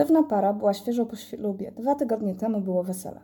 [0.00, 1.72] Pewna para była świeżo po ślubie.
[1.72, 3.20] Dwa tygodnie temu było wesele.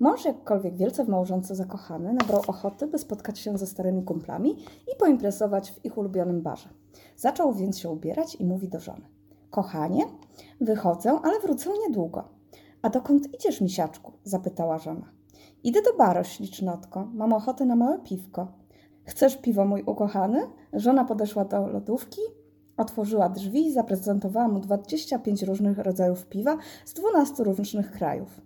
[0.00, 4.50] Mąż, jakkolwiek wielce w małżonce zakochany, nabrał ochoty, by spotkać się ze starymi kumplami
[4.94, 6.68] i poimpresować w ich ulubionym barze.
[7.16, 9.08] Zaczął więc się ubierać i mówi do żony.
[9.50, 10.04] Kochanie,
[10.60, 12.24] wychodzę, ale wrócę niedługo.
[12.82, 14.12] A dokąd idziesz, misiaczku?
[14.24, 15.12] zapytała żona.
[15.64, 17.08] Idę do baru, ślicznotko.
[17.14, 18.48] Mam ochotę na małe piwko.
[19.04, 20.40] Chcesz piwo, mój ukochany?
[20.72, 22.20] Żona podeszła do lodówki,
[22.76, 28.40] otworzyła drzwi i zaprezentowała mu 25 różnych rodzajów piwa z 12 różnych krajów.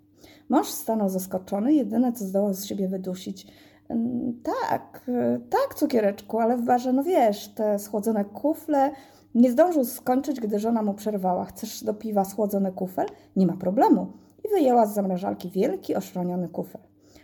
[0.49, 3.47] Mąż stanął zaskoczony, jedyne co zdołał z siebie wydusić.
[3.89, 5.11] "Mm, Tak,
[5.51, 8.91] tak, cukiereczku, ale w barze, no wiesz, te schłodzone kufle.
[9.35, 11.45] Nie zdążył skończyć, gdy żona mu przerwała.
[11.45, 13.07] Chcesz do piwa schłodzony kufel?
[13.37, 14.13] Nie ma problemu.
[14.45, 16.81] I wyjęła z zamrażalki wielki, oszroniony kufel.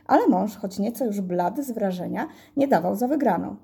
[0.06, 3.56] Ale mąż, choć nieco już blady z wrażenia, nie dawał za wygraną.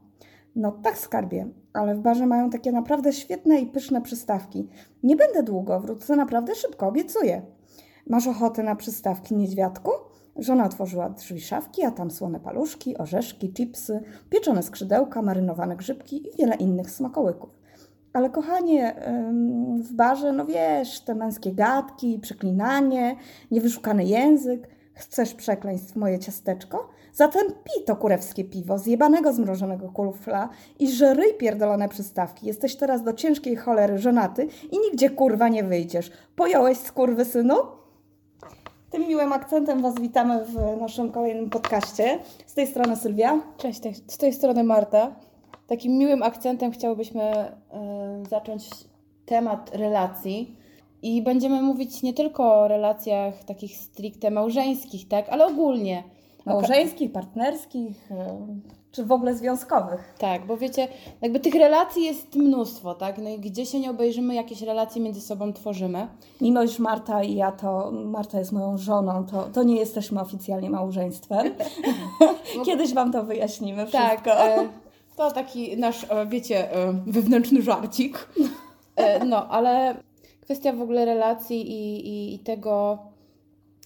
[0.56, 4.68] No tak, skarbie, ale w barze mają takie naprawdę świetne i pyszne przystawki.
[5.02, 7.42] Nie będę długo, wrócę naprawdę szybko, obiecuję.
[8.06, 9.90] Masz ochotę na przystawki, niedźwiadku?
[10.36, 16.36] Żona otworzyła drzwi szafki, a tam słone paluszki, orzeszki, chipsy, pieczone skrzydełka, marynowane grzybki i
[16.38, 17.60] wiele innych smakołyków.
[18.12, 18.94] Ale kochanie,
[19.78, 23.16] w barze, no wiesz, te męskie gadki, przeklinanie,
[23.50, 24.68] niewyszukany język.
[24.94, 26.88] Chcesz przekleństw moje ciasteczko?
[27.20, 32.46] Zatem pij to kurewskie piwo, zjebanego zmrożonego kulfla i żryj pierdolone przystawki.
[32.46, 36.10] Jesteś teraz do ciężkiej cholery żonaty i nigdzie kurwa nie wyjdziesz.
[36.36, 37.54] Pojąłeś skurwy synu?
[38.90, 42.18] Tym miłym akcentem Was witamy w naszym kolejnym podcaście.
[42.46, 43.40] Z tej strony Sylwia.
[43.56, 45.16] Cześć, z tej strony Marta.
[45.66, 47.52] Takim miłym akcentem chciałybyśmy e,
[48.30, 48.68] zacząć
[49.26, 50.56] temat relacji.
[51.02, 56.02] I będziemy mówić nie tylko o relacjach takich stricte małżeńskich, tak, ale ogólnie.
[56.46, 58.46] Małżeńskich, partnerskich, e,
[58.92, 60.14] czy w ogóle związkowych.
[60.18, 60.88] Tak, bo wiecie,
[61.22, 63.18] jakby tych relacji jest mnóstwo, tak?
[63.18, 66.08] No i gdzie się nie obejrzymy, jakieś relacje między sobą tworzymy.
[66.40, 70.70] Mimo iż Marta i ja to, Marta jest moją żoną, to, to nie jesteśmy oficjalnie
[70.70, 71.54] małżeństwem.
[72.66, 74.08] Kiedyś Wam to wyjaśnimy wszystko.
[74.08, 74.68] Tak, e,
[75.16, 76.68] to taki nasz, e, wiecie,
[77.06, 78.28] wewnętrzny żarcik.
[78.96, 79.94] E, no, ale
[80.40, 82.98] kwestia w ogóle relacji i, i, i tego,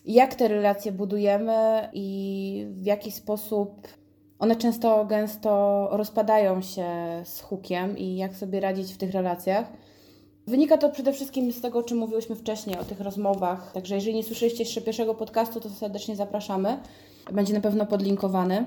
[0.05, 3.89] jak te relacje budujemy i w jaki sposób
[4.39, 6.87] one często, gęsto rozpadają się
[7.25, 9.67] z hukiem i jak sobie radzić w tych relacjach.
[10.47, 13.73] Wynika to przede wszystkim z tego, o czym mówiłyśmy wcześniej, o tych rozmowach.
[13.73, 16.79] Także jeżeli nie słyszeliście jeszcze pierwszego podcastu, to serdecznie zapraszamy.
[17.33, 18.65] Będzie na pewno podlinkowany.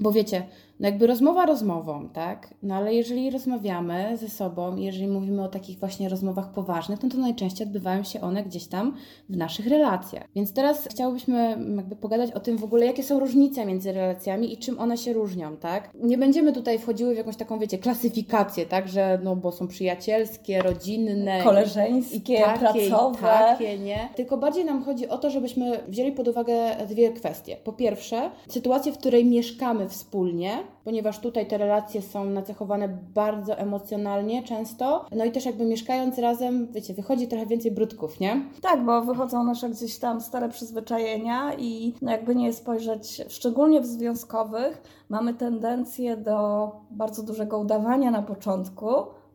[0.00, 0.46] Bo wiecie,
[0.80, 2.54] no jakby rozmowa rozmową, tak?
[2.62, 7.18] No ale jeżeli rozmawiamy ze sobą, jeżeli mówimy o takich właśnie rozmowach poważnych, no to
[7.18, 8.96] najczęściej odbywają się one gdzieś tam
[9.28, 10.24] w naszych relacjach.
[10.34, 14.56] Więc teraz chciałybyśmy jakby pogadać o tym w ogóle, jakie są różnice między relacjami i
[14.56, 15.90] czym one się różnią, tak?
[15.94, 18.88] Nie będziemy tutaj wchodziły w jakąś taką, wiecie, klasyfikację, tak?
[18.88, 23.20] Że no bo są przyjacielskie, rodzinne, Koleżeńskie, takie, pracowe.
[23.20, 24.08] Takie, nie?
[24.16, 27.56] Tylko bardziej nam chodzi o to, żebyśmy wzięli pod uwagę dwie kwestie.
[27.64, 34.42] Po pierwsze, sytuację, w której mieszkamy wspólnie, ponieważ tutaj te relacje są nacechowane bardzo emocjonalnie
[34.42, 35.04] często.
[35.12, 38.42] No i też jakby mieszkając razem, wiecie, wychodzi trochę więcej brudków, nie?
[38.62, 43.86] Tak, bo wychodzą nasze gdzieś tam stare przyzwyczajenia i no jakby nie spojrzeć, szczególnie w
[43.86, 48.86] związkowych, mamy tendencję do bardzo dużego udawania na początku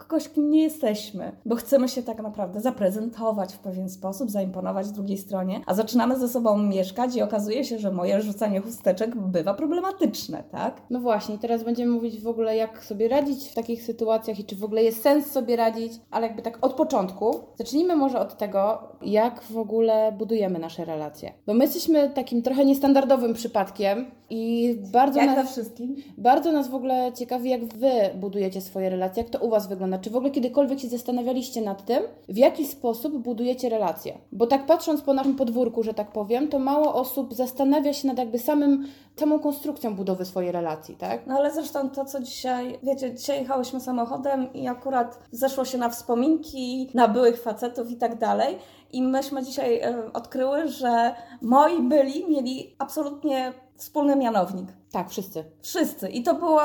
[0.08, 5.18] kogoś, kim nie jesteśmy, bo chcemy się tak naprawdę zaprezentować w pewien sposób, zaimponować drugiej
[5.18, 10.44] stronie, a zaczynamy ze sobą mieszkać i okazuje się, że moje rzucanie chusteczek bywa problematyczne,
[10.52, 10.81] tak?
[10.90, 14.56] No właśnie, teraz będziemy mówić w ogóle, jak sobie radzić w takich sytuacjach i czy
[14.56, 17.40] w ogóle jest sens sobie radzić, ale jakby tak od początku.
[17.56, 21.31] Zacznijmy może od tego, jak w ogóle budujemy nasze relacje.
[21.47, 25.96] Bo my jesteśmy takim trochę niestandardowym przypadkiem i bardzo Jak nas, wszystkim.
[26.18, 29.93] bardzo nas w ogóle ciekawi, jak Wy budujecie swoje relacje, jak to u Was wygląda.
[29.98, 34.18] Czy w ogóle kiedykolwiek się zastanawialiście nad tym, w jaki sposób budujecie relacje?
[34.31, 38.18] Bo tak patrząc po naszym podwórku, że tak powiem, to mało osób zastanawia się nad
[38.18, 41.28] jakby samym, samą konstrukcją budowy swojej relacji, tak?
[41.28, 45.90] No ale zresztą to, co dzisiaj, wiecie, dzisiaj jechałyśmy samochodem i akurat zeszło się na
[45.90, 48.58] wspominki, na byłych facetów i tak dalej.
[48.92, 54.68] I myśmy dzisiaj e, odkryły, że moi byli mieli absolutnie wspólny mianownik.
[54.92, 55.44] Tak, wszyscy.
[55.62, 56.10] Wszyscy.
[56.10, 56.62] I to było,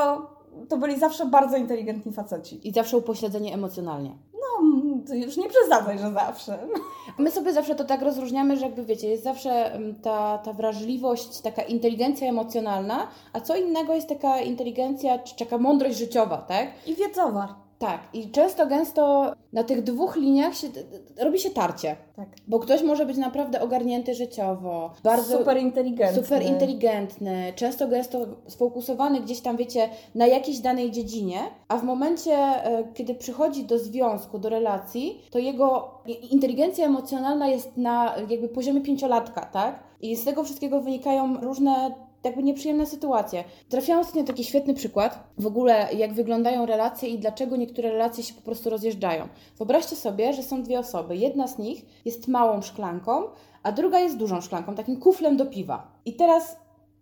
[0.68, 2.68] to byli zawsze bardzo inteligentni faceci.
[2.68, 4.10] I zawsze upośledzenie emocjonalnie.
[4.32, 4.68] No,
[5.06, 6.58] to już nie przesadzaj, że zawsze.
[7.18, 11.40] My sobie zawsze to tak rozróżniamy, że jakby wiecie, jest zawsze mm, ta, ta wrażliwość,
[11.40, 16.68] taka inteligencja emocjonalna, a co innego jest taka inteligencja, czy taka mądrość życiowa, tak?
[16.86, 17.67] I wiedzowa.
[17.78, 20.68] Tak, i często, gęsto na tych dwóch liniach się,
[21.18, 21.96] robi się tarcie.
[22.16, 22.28] Tak.
[22.48, 26.22] Bo ktoś może być naprawdę ogarnięty życiowo, bardzo Super inteligentny.
[26.22, 31.38] super inteligentny, często gęsto sfokusowany gdzieś tam, wiecie, na jakiejś danej dziedzinie,
[31.68, 35.90] a w momencie, e, kiedy przychodzi do związku, do relacji, to jego
[36.30, 39.82] inteligencja emocjonalna jest na jakby poziomie pięciolatka, tak?
[40.00, 43.44] I z tego wszystkiego wynikają różne jakby nieprzyjemne sytuacje.
[43.68, 48.34] Trafiłam ostatnio taki świetny przykład, w ogóle jak wyglądają relacje i dlaczego niektóre relacje się
[48.34, 49.28] po prostu rozjeżdżają.
[49.58, 51.16] Wyobraźcie sobie, że są dwie osoby.
[51.16, 53.22] Jedna z nich jest małą szklanką,
[53.62, 55.92] a druga jest dużą szklanką, takim kuflem do piwa.
[56.04, 56.56] I teraz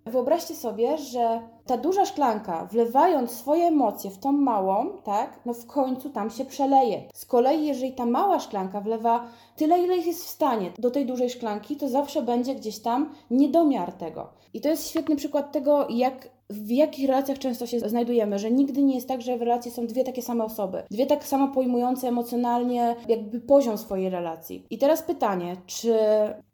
[0.06, 5.66] wyobraźcie sobie, że ta duża szklanka, wlewając swoje emocje w tą małą, tak, no w
[5.66, 7.02] końcu tam się przeleje.
[7.14, 9.24] Z kolei, jeżeli ta mała szklanka wlewa
[9.56, 13.92] tyle, ile jest w stanie do tej dużej szklanki, to zawsze będzie gdzieś tam niedomiar
[13.92, 14.28] tego.
[14.54, 18.82] I to jest świetny przykład tego, jak w jakich relacjach często się znajdujemy, że nigdy
[18.82, 22.08] nie jest tak, że w relacji są dwie takie same osoby, dwie tak samo pojmujące
[22.08, 24.66] emocjonalnie jakby poziom swojej relacji.
[24.70, 25.98] I teraz pytanie, czy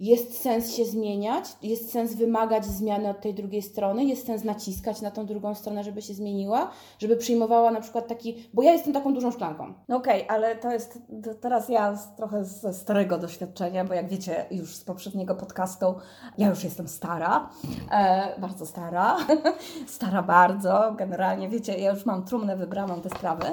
[0.00, 1.44] jest sens się zmieniać?
[1.62, 4.04] Jest sens wymagać zmiany od tej drugiej strony?
[4.04, 6.70] Jest sens naciskać na tą drugą stronę, żeby się zmieniła?
[6.98, 9.74] Żeby przyjmowała na przykład taki, bo ja jestem taką dużą szklanką.
[9.88, 14.08] No okej, ale to jest to teraz ja z, trochę ze starego doświadczenia, bo jak
[14.08, 15.94] wiecie już z poprzedniego podcastu,
[16.38, 17.50] ja już jestem stara,
[17.90, 19.16] e, bardzo stara,
[19.86, 23.46] stara bardzo, generalnie wiecie, ja już mam trumnę wybraną te sprawy.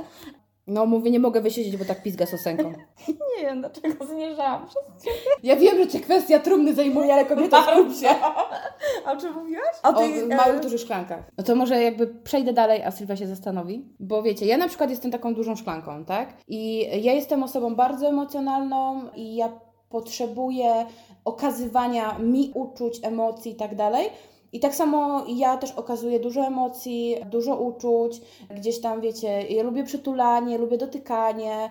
[0.69, 2.73] No mówię, nie mogę wysiedzieć, bo tak pizga sosenką.
[3.37, 4.65] Nie wiem, do czego zmierzałam
[5.43, 8.09] Ja wiem, że Cię kwestia trumny zajmuje, ale kobieta skup się.
[9.05, 9.75] A o czym mówiłaś?
[9.83, 9.91] O
[10.35, 11.23] małych, dużych szklankach.
[11.37, 13.85] No to może jakby przejdę dalej, a Sylwia się zastanowi.
[13.99, 16.33] Bo wiecie, ja na przykład jestem taką dużą szklanką, tak?
[16.47, 19.49] I ja jestem osobą bardzo emocjonalną i ja
[19.89, 20.85] potrzebuję
[21.25, 24.09] okazywania mi uczuć, emocji i tak dalej.
[24.53, 29.83] I tak samo ja też okazuję dużo emocji, dużo uczuć, gdzieś tam wiecie, ja lubię
[29.83, 31.69] przytulanie, lubię dotykanie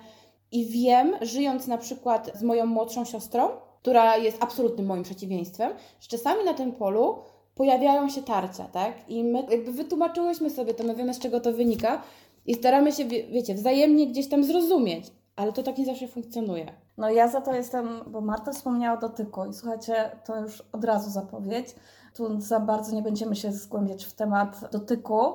[0.52, 3.48] i wiem, żyjąc na przykład z moją młodszą siostrą,
[3.82, 7.18] która jest absolutnym moim przeciwieństwem, że czasami na tym polu
[7.54, 8.92] pojawiają się tarcia, tak?
[9.08, 12.02] I my jakby wytłumaczyłyśmy sobie to, my wiemy z czego to wynika
[12.46, 16.66] i staramy się, wie, wiecie, wzajemnie gdzieś tam zrozumieć, ale to tak nie zawsze funkcjonuje.
[16.98, 20.84] No ja za to jestem, bo Marta wspomniała o dotyku i słuchajcie, to już od
[20.84, 21.66] razu zapowiedź.
[22.14, 25.34] Tu za bardzo nie będziemy się zgłębiać w temat dotyku,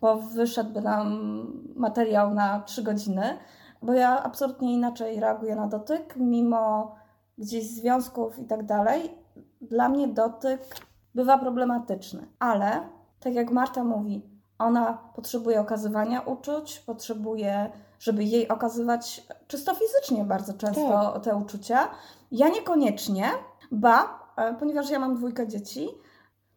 [0.00, 1.46] bo wyszedłby nam
[1.76, 3.38] materiał na trzy godziny,
[3.82, 6.94] bo ja absolutnie inaczej reaguję na dotyk, mimo
[7.38, 9.10] gdzieś związków i tak dalej.
[9.60, 10.60] Dla mnie dotyk
[11.14, 12.80] bywa problematyczny, ale
[13.20, 20.54] tak jak Marta mówi, ona potrzebuje okazywania uczuć, potrzebuje, żeby jej okazywać czysto fizycznie bardzo
[20.54, 21.24] często Tak.
[21.24, 21.88] te uczucia.
[22.30, 23.24] Ja niekoniecznie,
[23.72, 25.88] ba, e, ponieważ ja mam dwójkę dzieci,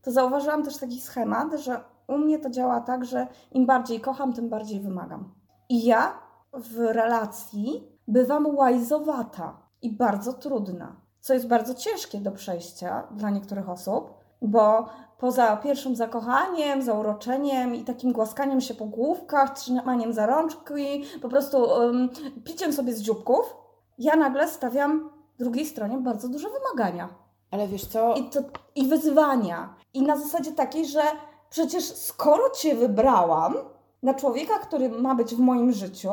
[0.06, 4.34] to zauważyłam też taki schemat, że u mnie to działa tak, że im bardziej kocham,
[4.34, 5.34] tym bardziej wymagam.
[5.70, 6.14] I ja
[6.54, 13.70] w relacji bywam łajzowata i bardzo trudna, co jest bardzo ciężkie do przejścia dla niektórych
[13.70, 14.86] osób, bo
[15.18, 21.58] poza pierwszym zakochaniem, zauroczeniem i takim głaskaniem się po główkach, trzymaniem za rączki, po prostu
[21.58, 22.10] um,
[22.44, 23.56] piciem sobie z dzióbków,
[23.98, 25.10] ja nagle stawiam
[25.40, 27.25] drugiej stronie bardzo duże wymagania.
[27.52, 28.16] Ale wiesz co?
[28.16, 28.40] I, to,
[28.76, 29.76] I wyzwania.
[29.94, 31.02] I na zasadzie takiej, że
[31.50, 33.56] przecież skoro Cię wybrałam
[34.04, 36.12] na człowieka, który ma być w moim życiu,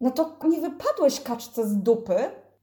[0.00, 2.16] no to nie wypadłeś kaczce z dupy,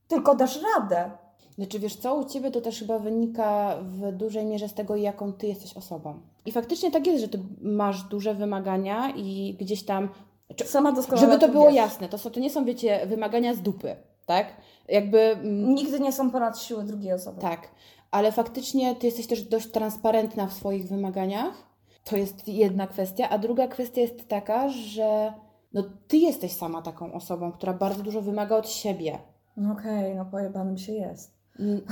[0.08, 1.10] tylko dasz radę.
[1.54, 5.32] Znaczy wiesz co, u Ciebie to też chyba wynika w dużej mierze z tego, jaką
[5.32, 6.20] Ty jesteś osobą.
[6.46, 10.08] I faktycznie tak jest, że Ty masz duże wymagania i gdzieś tam...
[10.64, 11.74] Sama doskonale Żeby to to było wiesz.
[11.74, 13.96] jasne, to, są, to nie są, wiecie, wymagania z dupy,
[14.26, 14.46] tak?
[14.88, 15.20] Jakby...
[15.20, 17.40] mm, Nigdy nie są ponad siły drugiej osoby.
[17.40, 17.68] Tak,
[18.16, 21.66] ale faktycznie ty jesteś też dość transparentna w swoich wymaganiach.
[22.04, 25.32] To jest jedna kwestia, a druga kwestia jest taka, że
[25.72, 29.18] no ty jesteś sama taką osobą, która bardzo dużo wymaga od siebie.
[29.56, 31.36] No Okej, no pojebanym się jest.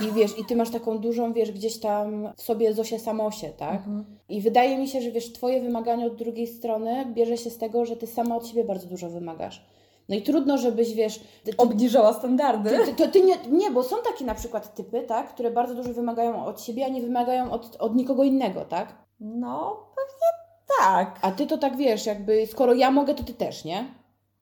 [0.09, 3.76] I wiesz, i ty masz taką dużą, wiesz, gdzieś tam w sobie Zosię Samosie, tak?
[3.76, 4.04] Mhm.
[4.28, 7.85] I wydaje mi się, że wiesz, twoje wymaganie od drugiej strony bierze się z tego,
[7.85, 9.66] że ty sama od siebie bardzo dużo wymagasz.
[10.09, 11.19] No i trudno, żebyś, wiesz...
[11.19, 12.71] Ty, ty, Obniżała standardy.
[12.85, 15.29] ty, to ty nie, nie, bo są takie na przykład typy, tak?
[15.29, 18.95] Które bardzo dużo wymagają od siebie, a nie wymagają od, od nikogo innego, tak?
[19.21, 20.29] No, pewnie
[20.79, 21.19] tak.
[21.23, 23.95] A ty to tak wiesz, jakby skoro ja mogę, to ty też, nie?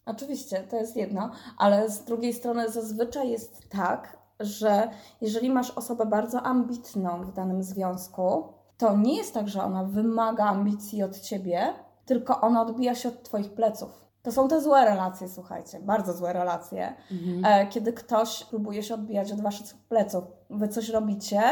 [0.07, 4.89] Oczywiście, to jest jedno, ale z drugiej strony zazwyczaj jest tak, że
[5.21, 8.45] jeżeli masz osobę bardzo ambitną w danym związku,
[8.79, 11.75] to nie jest tak, że ona wymaga ambicji od ciebie,
[12.07, 14.02] tylko ona odbija się od twoich pleców.
[14.23, 16.95] To są te złe relacje, słuchajcie, bardzo złe relacje,
[17.45, 20.25] e, kiedy ktoś próbuje się odbijać od waszych pleców.
[20.51, 21.43] Wy coś robicie,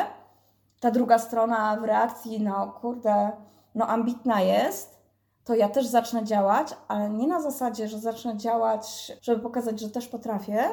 [0.81, 3.33] ta druga strona w reakcji, no kurde,
[3.75, 5.01] no ambitna jest,
[5.45, 9.91] to ja też zacznę działać, ale nie na zasadzie, że zacznę działać, żeby pokazać, że
[9.91, 10.65] też potrafię,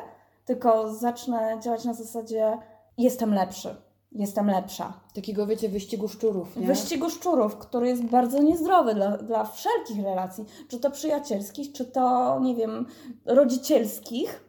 [0.45, 2.57] tylko zacznę działać na zasadzie
[2.97, 3.75] jestem lepszy,
[4.17, 4.93] jestem lepsza.
[5.13, 6.67] Takiego, wiecie, wyścigu szczurów, nie?
[6.67, 12.39] Wyścigu szczurów, który jest bardzo niezdrowy dla, dla wszelkich relacji, czy to przyjacielskich, czy to,
[12.39, 12.85] nie wiem,
[13.25, 14.43] rodzicielskich,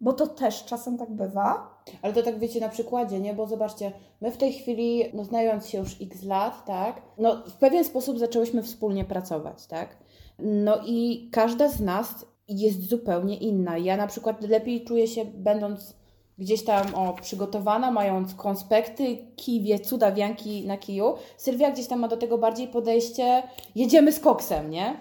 [0.00, 1.74] bo to też czasem tak bywa.
[2.02, 3.34] Ale to tak wiecie na przykładzie, nie?
[3.34, 7.02] Bo zobaczcie, my w tej chwili, no znając się już x lat, tak?
[7.18, 9.96] No w pewien sposób zaczęłyśmy wspólnie pracować, tak?
[10.38, 13.78] No i każda z nas jest zupełnie inna.
[13.78, 15.96] Ja na przykład lepiej czuję się będąc
[16.38, 21.14] gdzieś tam o, przygotowana, mając konspekty, kiwie, cuda wianki na kiju.
[21.36, 23.42] Sylwia gdzieś tam ma do tego bardziej podejście,
[23.74, 24.96] jedziemy z koksem, nie?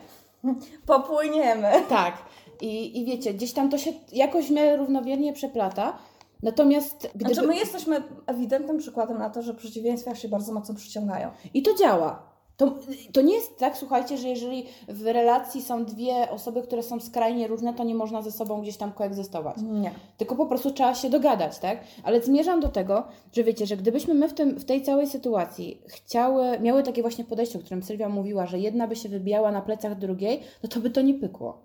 [0.85, 1.71] Popłyniemy.
[1.89, 2.17] Tak.
[2.61, 5.97] I, I wiecie, gdzieś tam to się jakoś w miarę równowiernie przeplata.
[6.43, 7.33] Natomiast gdyby...
[7.33, 11.31] Znaczy my jesteśmy ewidentnym przykładem na to, że przeciwieństwa się bardzo mocno przyciągają.
[11.53, 12.32] I to działa.
[12.57, 12.73] To,
[13.13, 17.47] to nie jest tak, słuchajcie, że jeżeli w relacji są dwie osoby, które są skrajnie
[17.47, 19.57] różne, to nie można ze sobą gdzieś tam koegzystować.
[19.61, 19.91] Nie.
[20.17, 21.77] Tylko po prostu trzeba się dogadać, tak?
[22.03, 25.81] Ale zmierzam do tego, że wiecie, że gdybyśmy my w, tym, w tej całej sytuacji
[25.87, 29.61] chciały, miały takie właśnie podejście, o którym Sylwia mówiła, że jedna by się wybijała na
[29.61, 31.61] plecach drugiej, no to by to nie pykło.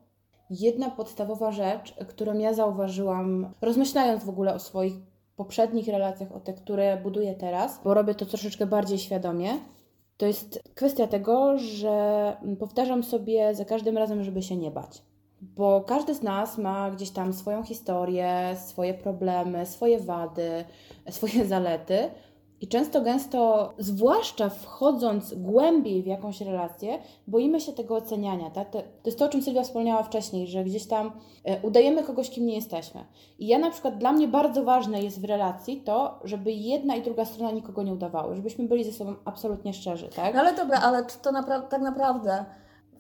[0.51, 4.95] Jedna podstawowa rzecz, którą ja zauważyłam, rozmyślając w ogóle o swoich
[5.37, 9.51] poprzednich relacjach, o te, które buduję teraz, bo robię to troszeczkę bardziej świadomie,
[10.19, 15.03] to jest kwestia tego, że powtarzam sobie za każdym razem, żeby się nie bać.
[15.41, 20.65] Bo każdy z nas ma gdzieś tam swoją historię, swoje problemy, swoje wady,
[21.11, 22.11] swoje zalety.
[22.61, 28.51] I często, gęsto, zwłaszcza wchodząc głębiej w jakąś relację, boimy się tego oceniania.
[28.51, 28.71] Tak?
[28.71, 31.13] To, jest to, o czym Sylwia wspomniała wcześniej, że gdzieś tam
[31.45, 33.05] e, udajemy kogoś, kim nie jesteśmy.
[33.39, 37.03] I ja na przykład, dla mnie bardzo ważne jest w relacji to, żeby jedna i
[37.03, 40.09] druga strona nikogo nie udawały, żebyśmy byli ze sobą absolutnie szczerzy.
[40.17, 40.35] Tak?
[40.35, 42.45] No ale dobra, ale czy to napra- tak naprawdę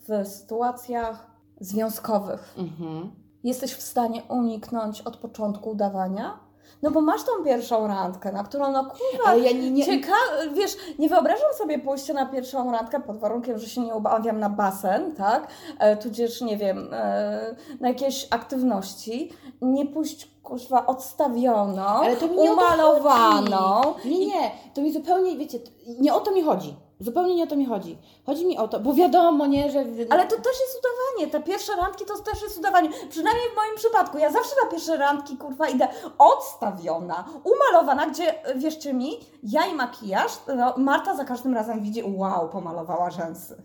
[0.08, 3.10] w sytuacjach związkowych Mhm.
[3.44, 6.47] jesteś w stanie uniknąć od początku udawania?
[6.82, 10.52] No bo masz tą pierwszą randkę, na którą no kurwa, Ale ja nie, nie, cieka-
[10.54, 14.50] wiesz, nie wyobrażam sobie pójścia na pierwszą randkę pod warunkiem, że się nie ubawiam na
[14.50, 15.48] basen, tak?
[15.78, 19.32] E, tudzież, nie wiem, e, na jakieś aktywności,
[19.62, 23.94] nie pójść kurwa odstawioną, Ale to mi nie umalowaną.
[24.04, 25.58] Nie, nie, to mi zupełnie, wiecie,
[26.00, 26.76] nie o to mi chodzi.
[27.00, 27.98] Zupełnie nie o to mi chodzi.
[28.26, 29.78] Chodzi mi o to, bo wiadomo, nie, że...
[30.10, 31.32] Ale to też jest udawanie.
[31.32, 32.88] Te pierwsze randki to też jest udawanie.
[33.10, 34.18] Przynajmniej w moim przypadku.
[34.18, 35.88] Ja zawsze na pierwsze randki, kurwa, idę
[36.18, 42.48] odstawiona, umalowana, gdzie, wierzcie mi, ja i makijaż, no, Marta za każdym razem widzi, wow,
[42.48, 43.62] pomalowała rzęsy.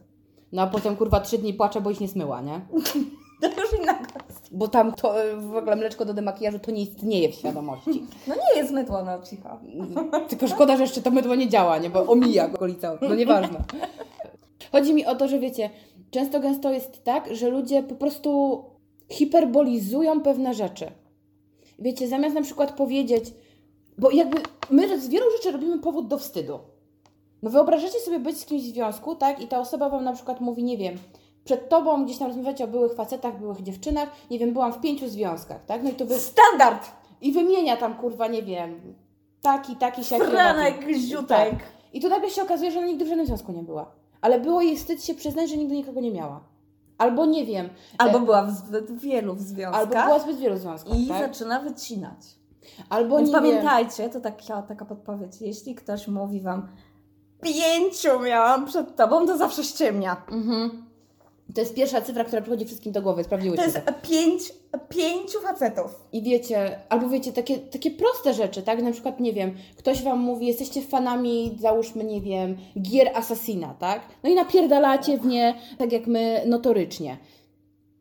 [0.51, 2.61] No a potem, kurwa, trzy dni płaczę, bo ich nie zmyła, nie?
[3.41, 3.93] To już inna.
[4.53, 8.03] Bo tam to e, w ogóle mleczko do demakijażu to nie istnieje w świadomości.
[8.27, 9.59] No nie jest mydło, no cicho.
[10.29, 11.89] Tylko szkoda, że jeszcze to mydło nie działa, nie?
[11.89, 12.97] Bo omija okolica.
[13.01, 13.63] No nieważne.
[14.71, 15.69] Chodzi mi o to, że wiecie,
[16.11, 18.63] często gęsto jest tak, że ludzie po prostu
[19.09, 20.91] hiperbolizują pewne rzeczy.
[21.79, 23.33] Wiecie, zamiast na przykład powiedzieć,
[23.97, 26.59] bo jakby my z wielu rzeczy robimy powód do wstydu.
[27.41, 29.41] No wyobrażacie sobie być z kimś w związku, tak?
[29.41, 30.97] I ta osoba wam na przykład mówi, nie wiem,
[31.43, 35.09] przed tobą gdzieś tam rozmawiacie o byłych facetach, byłych dziewczynach, nie wiem, byłam w pięciu
[35.09, 35.83] związkach, tak?
[35.83, 36.19] No i to wy...
[36.19, 36.91] Standard!
[37.21, 38.95] I wymienia tam, kurwa, nie wiem,
[39.41, 40.25] taki, taki, siaki.
[40.25, 41.49] Franek, ziutek.
[41.49, 41.59] Tak.
[41.93, 43.91] I tu nagle się okazuje, że ona nigdy w żadnym związku nie była.
[44.21, 46.43] Ale było jej wstyd się przyznać, że nigdy nikogo nie miała.
[46.97, 47.69] Albo nie wiem.
[47.97, 49.81] Albo e, była w zbyt wielu związkach.
[49.81, 50.99] albo była w zbyt wielu związkach.
[50.99, 51.27] I tak?
[51.27, 52.19] zaczyna wycinać.
[52.89, 53.43] Albo Więc nie wiem.
[53.43, 56.67] pamiętajcie, to taka, taka podpowiedź, jeśli ktoś mówi Wam
[57.41, 60.25] pięciu miałam przed Tobą, to zawsze ściemnia.
[60.31, 60.85] Mhm.
[61.55, 63.21] To jest pierwsza cyfra, która przychodzi wszystkim do głowy.
[63.21, 63.93] To Sprawdziłyśmy jest to.
[64.09, 64.53] pięć,
[64.89, 65.91] pięciu facetów.
[66.11, 68.81] I wiecie, albo wiecie, takie, takie proste rzeczy, tak?
[68.81, 74.01] Na przykład, nie wiem, ktoś Wam mówi, jesteście fanami, załóżmy, nie wiem, gier Assassina, tak?
[74.23, 77.17] No i napierdalacie w nie, tak jak my, notorycznie.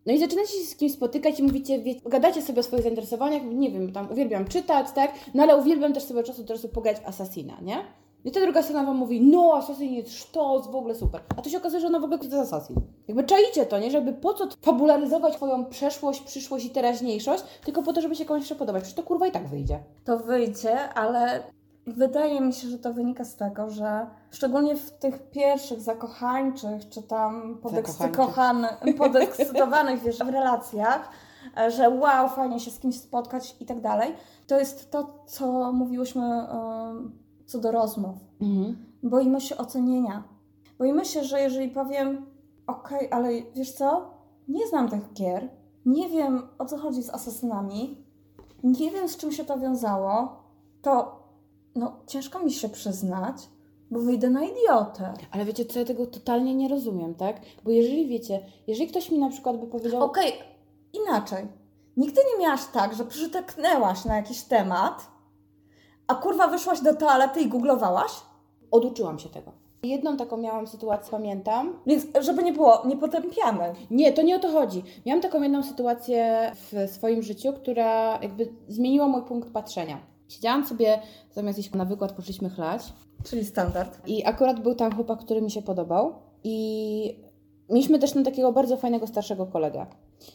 [0.06, 3.42] No i zaczynacie się z kimś spotykać i mówicie, wie, gadacie sobie o swoich zainteresowaniach,
[3.44, 5.12] nie wiem, tam uwielbiam czytać, tak?
[5.34, 7.76] No ale uwielbiam też sobie czasu do czasu pograć w Assassina, nie?
[8.24, 11.20] I ta druga strona Wam mówi, no Assassin jest sztos, w ogóle super.
[11.36, 12.76] A to się okazuje, że ona w ogóle jest Assassin.
[13.08, 13.90] Jakby czaicie to, nie?
[13.90, 18.40] Żeby po co fabularyzować Twoją przeszłość, przyszłość i teraźniejszość, tylko po to, żeby się komuś
[18.40, 18.82] jeszcze podobać.
[18.82, 19.78] Przecież to kurwa i tak wyjdzie.
[20.04, 21.42] To wyjdzie, ale
[21.86, 27.02] wydaje mi się, że to wynika z tego, że szczególnie w tych pierwszych zakochańczych, czy
[27.02, 31.10] tam podekscytowanych, podekscytowanych wiesz, w relacjach,
[31.68, 34.14] że wow, fajnie się z kimś spotkać i tak dalej,
[34.46, 36.46] to jest to, co mówiłyśmy
[37.52, 38.16] co do rozmów.
[38.40, 38.76] Mhm.
[39.02, 40.22] Boimy się ocenienia.
[40.78, 42.26] Boimy się, że jeżeli powiem,
[42.66, 44.10] okej, ale wiesz co,
[44.48, 45.48] nie znam tych gier,
[45.86, 48.04] nie wiem o co chodzi z asasynami,
[48.62, 50.42] nie wiem z czym się to wiązało,
[50.82, 51.22] to
[51.74, 53.48] no, ciężko mi się przyznać,
[53.90, 55.14] bo wyjdę na idiotę.
[55.30, 57.40] Ale wiecie co, ja tego totalnie nie rozumiem, tak?
[57.64, 60.02] Bo jeżeli wiecie, jeżeli ktoś mi na przykład by powiedział...
[60.02, 60.32] Okej,
[60.92, 61.46] inaczej.
[61.96, 65.11] Nigdy nie miałaś tak, że przytaknęłaś na jakiś temat,
[66.12, 68.12] a kurwa wyszłaś do toalety i googlowałaś?
[68.70, 69.52] Oduczyłam się tego.
[69.82, 71.76] Jedną taką miałam sytuację, pamiętam.
[71.86, 73.72] Więc żeby nie było, nie potępiamy.
[73.90, 74.82] Nie, to nie o to chodzi.
[75.06, 79.98] Miałam taką jedną sytuację w swoim życiu, która jakby zmieniła mój punkt patrzenia.
[80.28, 81.00] Siedziałam sobie,
[81.30, 82.82] zamiast iść na wykład, poszliśmy chlać.
[83.24, 84.08] Czyli standard.
[84.08, 86.14] I akurat był tam chłopak, który mi się podobał.
[86.44, 87.16] I
[87.70, 89.86] mieliśmy też na takiego bardzo fajnego starszego kolegę.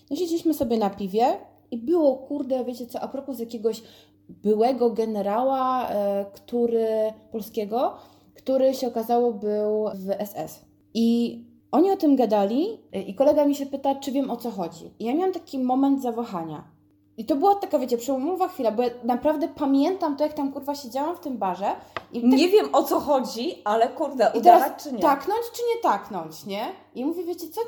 [0.09, 1.37] No siedzieliśmy sobie na piwie
[1.71, 3.83] i było, kurde, wiecie co, a propos jakiegoś
[4.29, 6.87] byłego generała, e, który,
[7.31, 7.93] polskiego,
[8.35, 10.65] który się okazało był w SS.
[10.93, 11.39] I
[11.71, 14.93] oni o tym gadali e, i kolega mi się pyta, czy wiem o co chodzi.
[14.99, 16.63] I ja miałam taki moment zawahania.
[17.17, 20.75] I to była taka, wiecie, przełomowa chwila, bo ja naprawdę pamiętam to, jak tam kurwa
[20.75, 21.71] siedziałam w tym barze.
[22.13, 24.99] I tak- Nie wiem o co chodzi, ale kurde, i teraz czy nie?
[24.99, 26.65] taknąć czy nie taknąć, nie?
[26.95, 27.61] I mówię, wiecie co?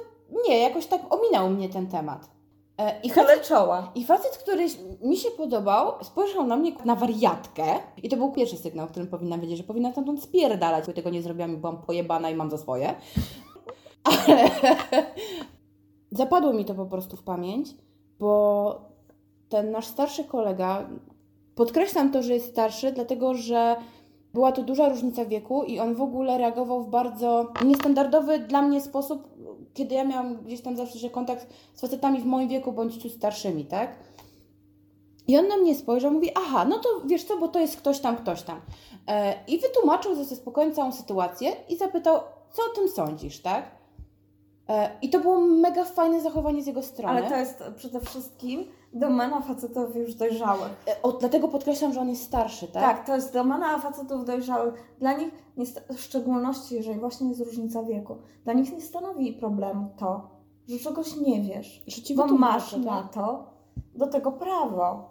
[0.47, 2.29] Nie, jakoś tak ominął mnie ten temat.
[2.79, 3.91] E, I facet, czoła.
[3.95, 4.65] I facet, który
[5.01, 7.63] mi się podobał, spojrzał na mnie na wariatkę.
[8.03, 10.87] I to był pierwszy sygnał, którym powinnam wiedzieć, że powinna stamtąd spierdalać.
[10.87, 12.95] Bo tego nie zrobiłam i byłam pojebana i mam za swoje.
[14.11, 14.49] Ale
[16.11, 17.69] zapadło mi to po prostu w pamięć,
[18.19, 18.81] bo
[19.49, 20.89] ten nasz starszy kolega,
[21.55, 23.75] podkreślam to, że jest starszy, dlatego że
[24.33, 28.81] była to duża różnica wieku i on w ogóle reagował w bardzo niestandardowy dla mnie
[28.81, 29.27] sposób,
[29.73, 33.11] kiedy ja miałam gdzieś tam zawsze że kontakt z facetami w moim wieku bądź ciut
[33.11, 33.95] starszymi, tak?
[35.27, 37.99] I on na mnie spojrzał, mówi, aha, no to wiesz co, bo to jest ktoś
[37.99, 38.61] tam, ktoś tam.
[39.07, 42.19] E, I wytłumaczył ze spokojnie całą sytuację i zapytał,
[42.53, 43.78] co o tym sądzisz, tak?
[44.69, 47.19] E, I to było mega fajne zachowanie z jego strony.
[47.19, 50.83] Ale to jest przede wszystkim domena facetów już dojrzałych.
[50.87, 52.83] E, O, dlatego podkreślam, że on jest starszy, tak?
[52.83, 54.73] Tak, to jest domena facetów dojrzałych.
[54.99, 59.89] Dla nich, nie w szczególności jeżeli właśnie jest różnica wieku, dla nich nie stanowi problemu
[59.97, 60.29] to,
[60.67, 61.83] że czegoś nie wiesz.
[61.87, 62.81] Że ci Bo masz tak?
[62.81, 63.43] na to
[63.95, 65.09] do tego prawo.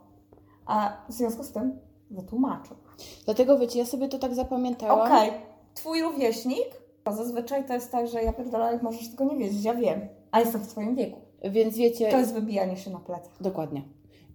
[0.67, 1.79] A w związku z tym
[2.11, 2.77] wytłumaczył.
[3.25, 5.07] Dlatego wiecie, ja sobie to tak zapamiętałam.
[5.07, 5.31] Okej,
[5.75, 9.65] twój rówieśnik, to zazwyczaj to jest tak, że ja pierdolę, jak możesz tego nie wiedzieć,
[9.65, 10.01] ja wiem,
[10.31, 11.21] a jestem w twoim wieku.
[11.51, 13.33] Więc wiecie, To jest wybijanie się na plecach.
[13.41, 13.83] Dokładnie.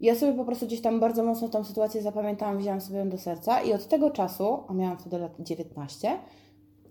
[0.01, 3.17] Ja sobie po prostu gdzieś tam bardzo mocno tą sytuację zapamiętałam, wzięłam sobie ją do
[3.17, 6.17] serca i od tego czasu, a miałam wtedy lat 19,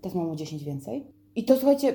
[0.00, 1.06] teraz mam o 10 więcej.
[1.36, 1.95] I to słuchajcie,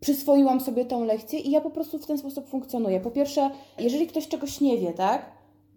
[0.00, 3.00] przyswoiłam sobie tą lekcję i ja po prostu w ten sposób funkcjonuję.
[3.00, 5.32] Po pierwsze, jeżeli ktoś czegoś nie wie, tak,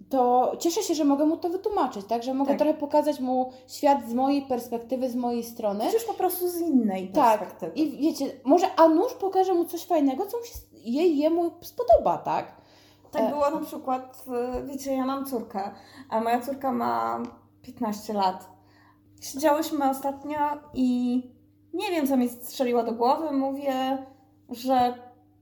[0.09, 2.57] to cieszę się, że mogę mu to wytłumaczyć, tak, że mogę Tak.
[2.59, 5.85] trochę pokazać mu świat z mojej perspektywy, z mojej strony.
[5.93, 7.71] Już po prostu z innej Tak, perspektywy.
[7.75, 12.17] i wiecie, może a nóż pokaże mu coś fajnego, co mu się jej, jemu spodoba,
[12.17, 12.55] tak?
[13.11, 14.25] Tak E, było na przykład,
[14.59, 15.71] y, wiecie, ja mam córkę,
[16.09, 17.23] a moja córka ma
[17.61, 18.49] 15 lat.
[19.21, 20.37] Siedziałyśmy ostatnio
[20.73, 21.21] i
[21.73, 23.31] nie wiem, co mi strzeliło do głowy.
[23.31, 23.97] Mówię,
[24.49, 24.93] że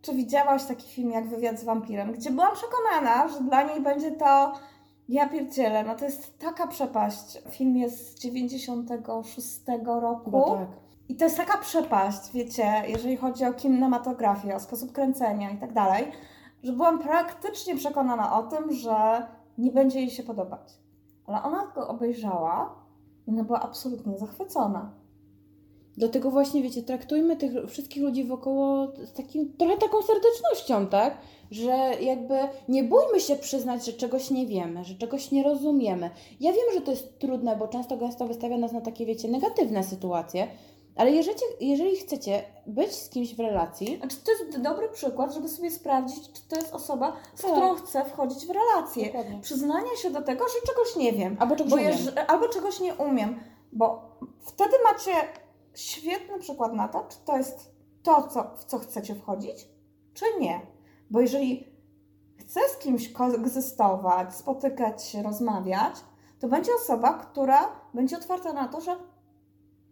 [0.02, 4.12] czy widziałaś taki film jak Wywiad z wampirem, gdzie byłam przekonana, że dla niej będzie
[4.12, 4.54] to
[5.10, 7.38] ja pierdzielę, no to jest taka przepaść.
[7.50, 10.32] Film jest z 96 roku.
[10.32, 10.68] Chyba tak.
[11.10, 15.74] I to jest taka przepaść, wiecie, jeżeli chodzi o kinematografię, o sposób kręcenia i tak
[15.74, 16.12] dalej,
[16.64, 20.80] że byłam praktycznie przekonana o tym, że nie będzie jej się podobać.
[21.26, 22.76] Ale ona go obejrzała
[23.28, 24.92] i ona była absolutnie zachwycona.
[25.98, 31.18] Dlatego właśnie, wiecie, traktujmy tych wszystkich ludzi wokoło z takim, trochę taką serdecznością, tak?
[31.52, 32.36] Że jakby
[32.70, 36.10] nie bójmy się przyznać, że czegoś nie wiemy, że czegoś nie rozumiemy.
[36.40, 39.84] Ja wiem, że to jest trudne, bo często gęsto wystawia nas na takie, wiecie, negatywne
[39.84, 40.48] sytuacje,
[40.96, 45.50] ale jeżeli, jeżeli chcecie być z kimś w relacji, Znaczy, to jest dobry przykład, żeby
[45.50, 47.52] sobie sprawdzić, czy to jest osoba, z Tak.
[47.52, 49.06] którą chcę wchodzić w relację.
[49.06, 49.40] Dokładnie.
[49.42, 51.38] Przyznanie się do tego, że czegoś nie wiem.
[51.40, 51.92] albo czegoś Bo umiem.
[51.92, 53.40] jeż- albo czegoś nie umiem,
[53.74, 54.02] bo
[54.42, 55.12] wtedy macie
[55.80, 57.72] świetny przykład na to, czy to jest
[58.04, 59.68] to, co, w co chcecie wchodzić,
[60.14, 60.62] czy nie.
[61.10, 61.68] Bo jeżeli
[62.38, 65.96] chcę z kimś koegzystować, spotykać się, rozmawiać,
[66.40, 68.96] to będzie osoba, która będzie otwarta na to, że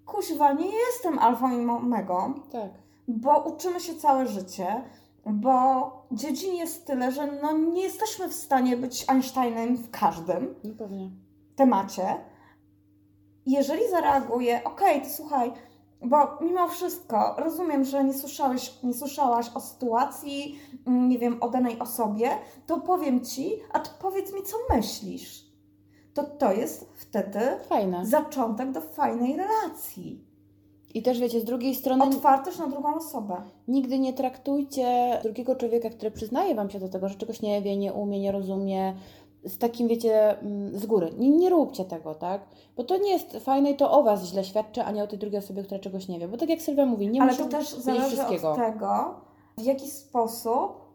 [0.06, 2.72] kuźwa, nie jestem alfą i omegą, Tak.
[3.08, 4.84] bo uczymy się całe życie,
[5.26, 10.88] bo dziedzin jest tyle, że no nie jesteśmy w stanie być Einsteinem w każdym No
[11.56, 12.18] temacie,
[13.46, 15.54] jeżeli zareaguje, okej, to słuchaj,
[16.06, 21.50] bo mimo wszystko rozumiem, że nie słyszałeś, nie słyszałaś o sytuacji, mm, nie wiem, o
[21.50, 22.30] danej osobie,
[22.68, 25.46] to powiem ci, a ty powiedz mi, co myślisz.
[26.14, 27.40] To to jest wtedy
[27.70, 28.06] Fajne.
[28.06, 30.26] zaczątek do fajnej relacji.
[30.94, 33.42] I też wiecie, z drugiej strony Otwartość na drugą osobę.
[33.68, 37.78] nigdy nie traktujcie drugiego człowieka, który przyznaje Wam się do tego, że czegoś nie wie,
[37.78, 38.96] nie umie, nie rozumie,
[39.46, 41.12] z takim, wiecie, mm, z góry.
[41.18, 42.42] Nie, nie róbcie tego, tak?
[42.78, 45.20] Bo to nie jest fajne i to o Was źle świadczy, a nie o tej
[45.20, 46.28] drugiej osobie, która czegoś nie wie.
[46.28, 48.52] Bo tak jak Sylwia mówi, nie Ale to też zależy wszystkiego.
[48.52, 49.16] od tego,
[49.58, 50.86] w jaki sposób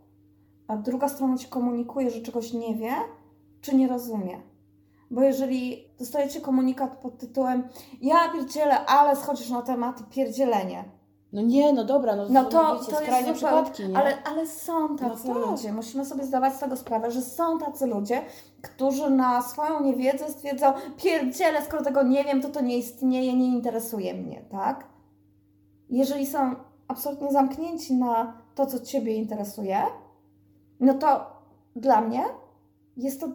[0.77, 2.93] druga strona ci komunikuje, że czegoś nie wie,
[3.61, 4.41] czy nie rozumie.
[5.11, 7.69] Bo jeżeli dostajecie komunikat pod tytułem
[8.01, 10.85] ja pierdzielę, ale schodzisz na temat pierdzielenie,
[11.33, 13.99] No nie, no dobra, no, no to, wiecie, to skrajne jest zupełnie, przypadki, nie?
[13.99, 15.47] ale, ale są tacy No tak.
[15.47, 18.23] ludzie, musimy sobie zdawać z tego sprawę, że są tacy ludzie,
[18.63, 20.67] którzy na swoją niewiedzę stwierdzą
[20.97, 24.87] pierdzielę, skoro tego nie wiem, to to nie istnieje, nie interesuje mnie, tak?
[25.91, 26.55] Jeżeli są
[26.89, 29.83] absolutnie zamknięci na to, co Ciebie interesuje,
[30.81, 31.27] no to
[31.77, 32.25] dla mnie
[32.97, 33.29] jest to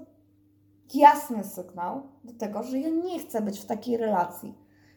[0.93, 4.55] jasny sygnał do tego, że ja nie chcę być w takiej relacji.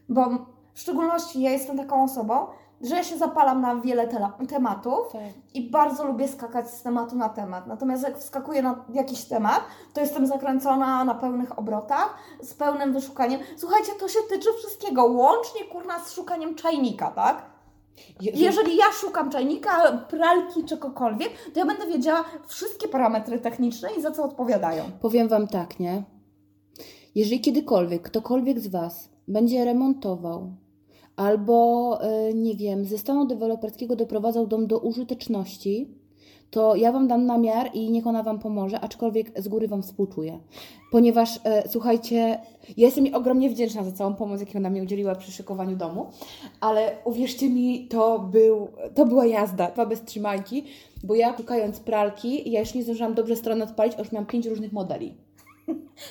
[0.09, 0.25] Bo
[0.73, 2.47] w szczególności ja jestem taką osobą,
[2.81, 5.21] że ja się zapalam na wiele tela- tematów Tak.
[5.53, 7.67] i bardzo lubię skakać z tematu na temat.
[7.67, 9.61] Natomiast jak wskakuję na jakiś temat,
[9.93, 13.39] to jestem zakręcona na pełnych obrotach, z pełnym wyszukaniem.
[13.57, 17.45] Słuchajcie, to się tyczy wszystkiego, łącznie kurna z szukaniem czajnika, tak?
[18.21, 24.01] Je- Jeżeli ja szukam czajnika, pralki, czegokolwiek, to ja będę wiedziała wszystkie parametry techniczne i
[24.01, 24.83] za co odpowiadają.
[25.01, 26.03] Powiem Wam tak, nie?
[27.15, 30.51] Jeżeli kiedykolwiek ktokolwiek z Was będzie remontował
[31.19, 35.87] albo, e, nie wiem, ze stanu deweloperskiego doprowadzał dom do użyteczności,
[36.51, 40.39] to ja Wam dam namiar i niech ona Wam pomoże, aczkolwiek z góry Wam współczuję.
[40.91, 42.17] Ponieważ, e, słuchajcie,
[42.77, 46.05] ja jestem jej ogromnie wdzięczna za całą pomoc, jaką ona mi udzieliła przy szykowaniu domu,
[46.61, 50.63] ale uwierzcie mi, to, był, to była jazda, dwa bez trzymajki,
[51.03, 54.45] bo ja szukając pralki, ja już nie zdążyłam dobrze strony odpalić, a już miałam pięć
[54.45, 55.28] różnych modeli.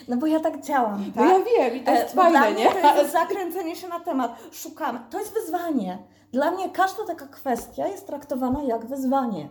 [0.09, 1.31] No bo ja tak działam, No tak?
[1.31, 2.71] ja wiem i to jest E, fajne, dla mnie nie?
[2.83, 4.37] to jest zakręcenie się na temat.
[4.53, 5.01] Szukamy.
[5.11, 5.99] To jest wyzwanie.
[6.33, 9.49] Dla mnie każda taka kwestia jest traktowana jak wyzwanie.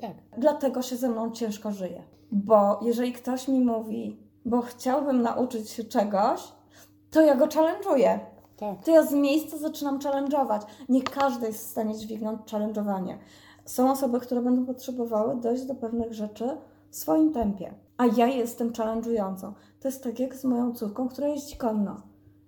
[0.00, 0.10] Tak.
[0.38, 2.02] Dlatego się ze mną ciężko żyje.
[2.32, 6.40] Bo jeżeli ktoś mi mówi, bo chciałbym nauczyć się czegoś,
[7.10, 8.18] to ja go challenge'uję.
[8.56, 8.84] Tak.
[8.84, 10.60] To ja z miejsca zaczynam challenge'ować.
[10.88, 13.16] Nie każdy jest w stanie dźwignąć challenge'owanie.
[13.64, 16.56] Są osoby, które będą potrzebowały dojść do pewnych rzeczy
[16.90, 17.74] w swoim tempie.
[17.98, 19.52] A ja jestem challenge'ującą.
[19.80, 22.02] To jest tak jak z moją córką, która jeździ konno.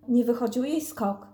[0.08, 1.26] Nie wychodził jej skok.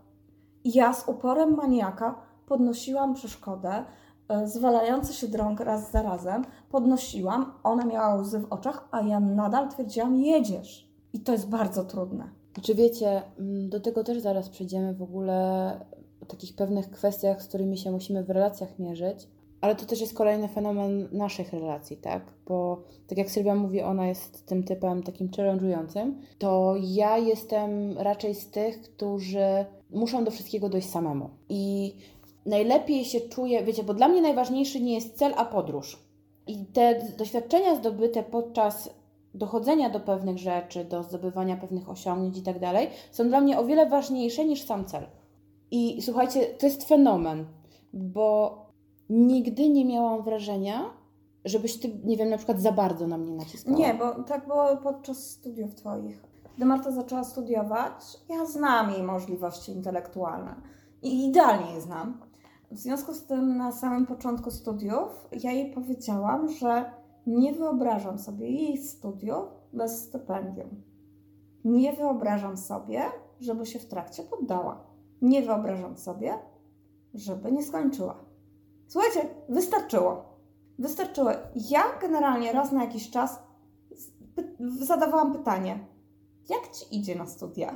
[0.65, 2.15] Ja z uporem maniaka
[2.47, 3.85] podnosiłam przeszkodę,
[4.29, 6.45] e, zwalający się drąg raz za razem.
[6.71, 10.91] Podnosiłam, ona miała łzy w oczach, a ja nadal twierdziłam, jedziesz.
[11.13, 12.31] I to jest bardzo trudne.
[12.63, 15.71] Czy wiecie, mm, do tego też zaraz przejdziemy w ogóle
[16.23, 19.29] o takich pewnych kwestiach, z którymi się musimy w relacjach mierzyć.
[19.61, 22.23] Ale to też jest kolejny fenomen naszych relacji, tak?
[22.47, 28.35] Bo tak jak Sylwia mówi, ona jest tym typem takim challenge'ującym, to ja jestem raczej
[28.35, 31.31] z tych, którzy muszą do wszystkiego dojść samemu.
[31.49, 31.95] I
[32.47, 35.99] najlepiej się czuję, wiecie, bo dla mnie najważniejszy nie jest cel, a podróż.
[36.47, 38.91] I te doświadczenia zdobyte podczas
[39.35, 43.65] dochodzenia do pewnych rzeczy, do zdobywania pewnych osiągnięć i tak dalej, są dla mnie o
[43.65, 45.07] wiele ważniejsze niż sam cel.
[45.71, 47.47] I słuchajcie, to jest fenomen,
[47.93, 48.66] bo
[49.11, 50.91] nigdy nie miałam wrażenia,
[51.45, 53.77] żebyś ty, nie wiem, na przykład za bardzo na mnie naciskała.
[53.79, 56.23] Nie, bo tak było podczas studiów Twoich.
[56.57, 60.55] Gdy Marta zaczęła studiować, ja znam jej możliwości intelektualne
[61.03, 62.21] i idealnie je znam.
[62.71, 66.91] W związku z tym na samym początku studiów ja jej powiedziałam, że
[67.27, 70.83] nie wyobrażam sobie jej studiów bez stypendium.
[71.65, 73.03] Nie wyobrażam sobie,
[73.41, 74.87] żeby się w trakcie poddała.
[75.23, 76.35] Nie wyobrażam sobie,
[77.15, 78.26] żeby nie skończyła.
[78.89, 80.25] Słuchajcie, wystarczyło.
[80.79, 81.31] Wystarczyło.
[81.71, 83.39] Ja generalnie raz na jakiś czas
[84.79, 85.79] zadawałam pytanie,
[86.49, 87.75] jak ci idzie na studiach?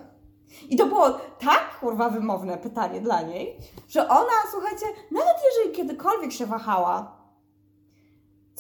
[0.69, 3.57] I to było tak kurwa wymowne pytanie dla niej,
[3.89, 7.21] że ona, słuchajcie, nawet jeżeli kiedykolwiek się wahała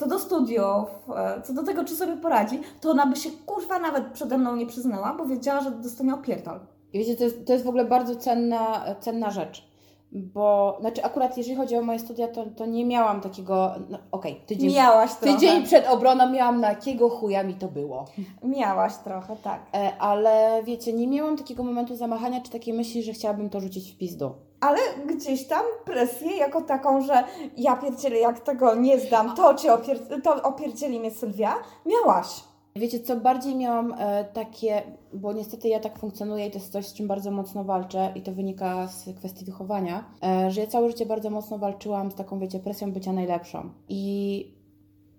[0.00, 3.78] co do studiów, e, co do tego, czy sobie poradzi, to ona by się kurwa
[3.78, 6.60] nawet przede mną nie przyznała, bo wiedziała, że dostanie opierdol.
[6.92, 9.69] I wiecie, to jest, to jest w ogóle bardzo cenna, cenna rzecz.
[10.12, 14.40] Bo, znaczy akurat jeżeli chodzi o moje studia, to, to nie miałam takiego, no okej,
[14.46, 15.34] tydzień, Miałaś trochę.
[15.34, 18.04] tydzień przed obroną miałam na jakiego chuja mi to było.
[18.42, 19.60] Miałaś trochę, tak.
[19.74, 23.92] E, ale wiecie, nie miałam takiego momentu zamachania czy takiej myśli, że chciałabym to rzucić
[23.92, 24.32] w pizdu.
[24.60, 27.24] Ale gdzieś tam presję jako taką, że
[27.56, 31.54] ja pierdzielę, jak tego nie zdam, to cię opier- to opierdzieli mnie Sylwia,
[31.86, 32.44] miałaś.
[32.80, 36.86] Wiecie, co bardziej miałam e, takie, bo niestety ja tak funkcjonuję i to jest coś,
[36.86, 40.88] z czym bardzo mocno walczę i to wynika z kwestii wychowania, e, że ja całe
[40.88, 43.70] życie bardzo mocno walczyłam z taką, wiecie, presją bycia najlepszą.
[43.88, 44.54] I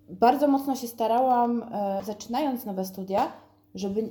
[0.08, 3.32] bardzo mocno się starałam, e, zaczynając nowe studia,
[3.74, 4.08] żeby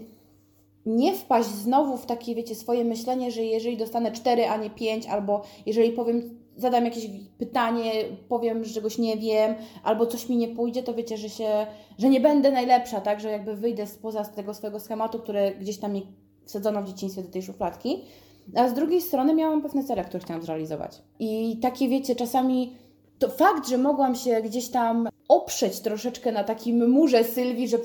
[0.86, 5.08] nie wpaść znowu w takie, wiecie, swoje myślenie, że jeżeli dostanę 4, a nie 5,
[5.08, 7.92] albo jeżeli powiem zadam jakieś pytanie,
[8.30, 12.10] powiem, że czegoś nie wiem, albo coś mi nie pójdzie, to wiecie, że się, że
[12.10, 16.08] nie będę najlepsza, tak, że jakby wyjdę spoza tego swojego schematu, które gdzieś tam mi
[16.46, 18.04] wsadzono w dzieciństwie do tej szufladki.
[18.56, 21.02] A z drugiej strony miałam pewne cele, które chciałam zrealizować.
[21.20, 22.76] I takie, wiecie, czasami
[23.20, 27.78] to fakt, że mogłam się gdzieś tam oprzeć troszeczkę na takim murze Sylwii, że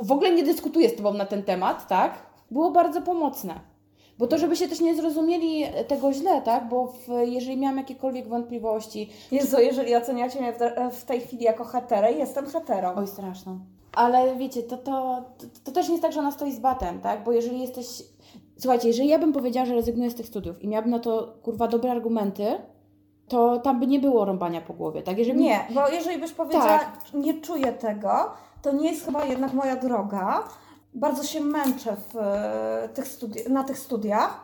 [0.00, 2.26] w ogóle nie dyskutuję z Tobą na ten temat, tak?
[2.50, 3.75] Było bardzo pomocne.
[4.18, 6.68] Bo to, żeby się też nie zrozumieli tego źle, tak?
[6.68, 9.10] Bo w, jeżeli miałam jakiekolwiek wątpliwości...
[9.32, 12.94] Jezu, jeżeli oceniacie mnie w, w tej chwili jako haterę, jestem haterą.
[12.96, 13.58] Oj, straszną.
[13.92, 17.00] Ale wiecie, to, to, to, to też nie jest tak, że ona stoi z batem,
[17.00, 17.24] tak?
[17.24, 17.86] Bo jeżeli jesteś...
[18.58, 21.68] Słuchajcie, jeżeli ja bym powiedziała, że rezygnuję z tych studiów i miałabym na to, kurwa,
[21.68, 22.46] dobre argumenty,
[23.28, 25.18] to tam by nie było rąbania po głowie, tak?
[25.18, 25.40] Jeżeli...
[25.40, 27.14] Nie, bo jeżeli byś powiedziała, tak.
[27.14, 28.10] nie czuję tego,
[28.62, 30.48] to nie jest chyba jednak moja droga.
[30.96, 34.40] Bardzo się męczę w e, tych studi- na tych studiach,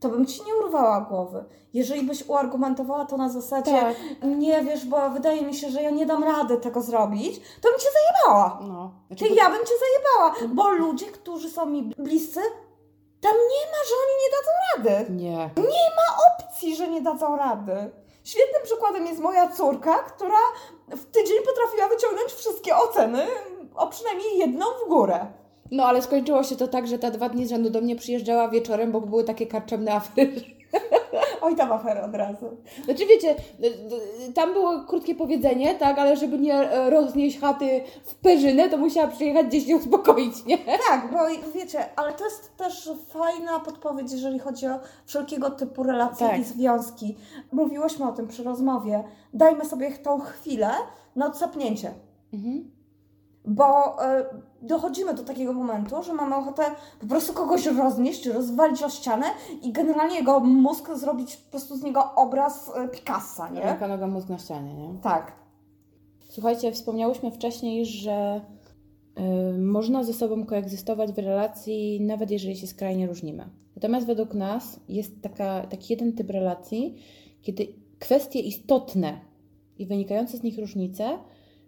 [0.00, 1.44] to bym ci nie urwała głowy.
[1.72, 3.96] Jeżeli byś uargumentowała to na zasadzie, tak.
[4.22, 7.80] nie wiesz, bo wydaje mi się, że ja nie dam rady tego zrobić, to bym
[7.80, 8.58] cię zajebała.
[8.62, 8.92] No.
[9.06, 9.36] Znaczy, Ty, bo...
[9.36, 12.40] ja bym cię zajebała, bo ludzie, którzy są mi bliscy,
[13.20, 15.12] tam nie ma, że oni nie dadzą rady.
[15.12, 15.50] Nie.
[15.70, 17.90] Nie ma opcji, że nie dadzą rady.
[18.24, 20.38] Świetnym przykładem jest moja córka, która
[20.88, 23.26] w tydzień potrafiła wyciągnąć wszystkie oceny,
[23.74, 25.26] o przynajmniej jedną w górę.
[25.70, 28.48] No ale skończyło się to tak, że ta dwa dni z rzędu do mnie przyjeżdżała
[28.48, 30.32] wieczorem, bo były takie karczemne afery.
[31.42, 32.56] Oj, tam afery od razu.
[32.84, 33.34] Znaczy wiecie,
[34.34, 39.08] tam było krótkie powiedzenie, tak, ale żeby nie e, roznieść chaty w perzynę, to musiała
[39.08, 40.58] przyjechać gdzieś się uspokoić, nie?
[40.88, 41.18] Tak, bo
[41.54, 46.40] wiecie, ale to jest też fajna podpowiedź, jeżeli chodzi o wszelkiego typu relacje tak.
[46.40, 47.16] i związki.
[47.52, 49.04] Mówiłyśmy o tym przy rozmowie.
[49.34, 50.70] Dajmy sobie tą chwilę
[51.16, 51.94] na odsapnięcie.
[52.32, 52.75] Mhm
[53.46, 54.24] bo y,
[54.62, 56.62] dochodzimy do takiego momentu, że mamy ochotę
[57.00, 59.26] po prostu kogoś roznieść, rozwalić o ścianę
[59.62, 63.60] i generalnie jego mózg zrobić po prostu z niego obraz y, Picassa, nie?
[63.60, 64.98] Ręka, noga, mózg na ścianie, nie?
[65.02, 65.32] Tak.
[66.28, 68.40] Słuchajcie, wspomniałyśmy wcześniej, że
[69.54, 73.50] y, można ze sobą koegzystować w relacji, nawet jeżeli się skrajnie różnimy.
[73.76, 77.02] Natomiast według nas jest taka, taki jeden typ relacji,
[77.42, 77.66] kiedy
[77.98, 79.20] kwestie istotne
[79.78, 81.18] i wynikające z nich różnice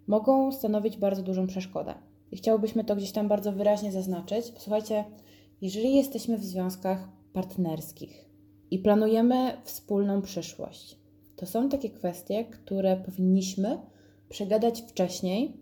[0.09, 1.95] mogą stanowić bardzo dużą przeszkodę.
[2.33, 4.53] I chciałobyśmy to gdzieś tam bardzo wyraźnie zaznaczyć.
[4.59, 5.05] Słuchajcie,
[5.61, 8.31] jeżeli jesteśmy w związkach partnerskich
[8.71, 10.99] i planujemy wspólną przyszłość,
[11.37, 13.79] to są takie kwestie, które powinniśmy
[14.29, 15.57] przegadać wcześniej,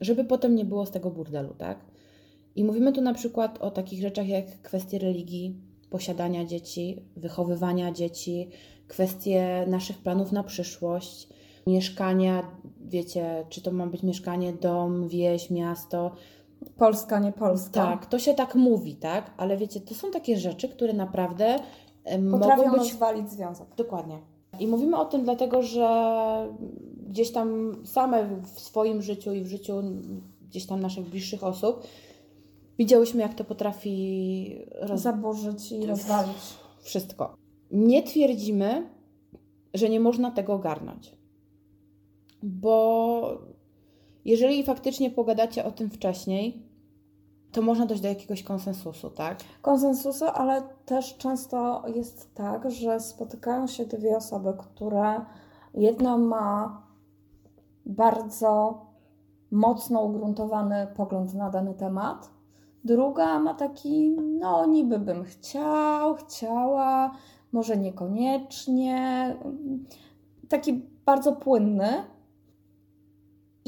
[0.00, 1.84] żeby potem nie było z tego burdelu, tak?
[2.56, 5.56] I mówimy tu na przykład o takich rzeczach jak kwestie religii,
[5.90, 8.48] posiadania dzieci, wychowywania dzieci,
[8.88, 11.28] kwestie naszych planów na przyszłość,
[11.68, 12.42] mieszkania,
[12.80, 16.10] wiecie, czy to ma być mieszkanie, dom, wieś, miasto.
[16.76, 17.70] Polska, nie Polska.
[17.70, 19.30] Tak, to się tak mówi, tak?
[19.36, 21.58] Ale wiecie, to są takie rzeczy, które naprawdę
[22.30, 22.90] Potrafią mogą być...
[22.90, 23.68] rozwalić związek.
[23.76, 24.18] Dokładnie.
[24.60, 25.88] I mówimy o tym dlatego, że
[27.08, 29.82] gdzieś tam same w swoim życiu i w życiu
[30.48, 31.86] gdzieś tam naszych bliższych osób
[32.78, 35.00] widziałyśmy, jak to potrafi roz...
[35.00, 36.36] zaburzyć i rozwalić.
[36.80, 37.34] Wszystko.
[37.70, 38.86] Nie twierdzimy,
[39.74, 41.17] że nie można tego ogarnąć
[42.42, 43.38] bo
[44.24, 46.62] jeżeli faktycznie pogadacie o tym wcześniej,
[47.52, 49.38] to można dojść do jakiegoś konsensusu, tak?
[49.62, 55.20] Konsensusu, ale też często jest tak, że spotykają się dwie osoby, które
[55.74, 56.82] jedna ma
[57.86, 58.80] bardzo
[59.50, 62.30] mocno ugruntowany pogląd na dany temat,
[62.84, 67.10] druga ma taki, no niby bym chciał, chciała,
[67.52, 69.36] może niekoniecznie,
[70.48, 71.88] taki bardzo płynny,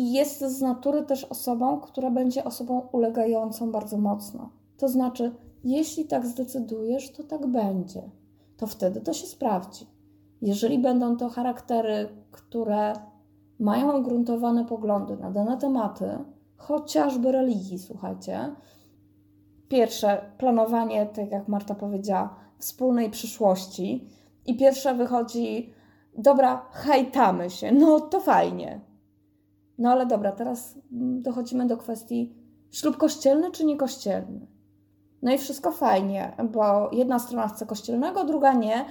[0.01, 4.51] i jest z natury też osobą, która będzie osobą ulegającą bardzo mocno.
[4.77, 5.35] To znaczy,
[5.65, 8.03] jeśli tak zdecydujesz, to tak będzie.
[8.57, 9.87] To wtedy to się sprawdzi.
[10.43, 12.93] Jeżeli będą to charaktery, które
[13.59, 16.19] mają ugruntowane poglądy na dane tematy,
[16.57, 18.55] chociażby religii, słuchajcie.
[19.69, 24.09] Pierwsze, planowanie, tak jak Marta powiedziała, wspólnej przyszłości.
[24.47, 25.73] I pierwsze wychodzi,
[26.19, 28.90] dobra, hajtamy się, no to fajnie.
[29.81, 30.79] No ale dobra, teraz
[31.21, 32.35] dochodzimy do kwestii
[32.71, 34.47] ślub kościelny czy niekościelny.
[35.23, 38.85] No i wszystko fajnie, bo jedna strona chce kościelnego, druga nie.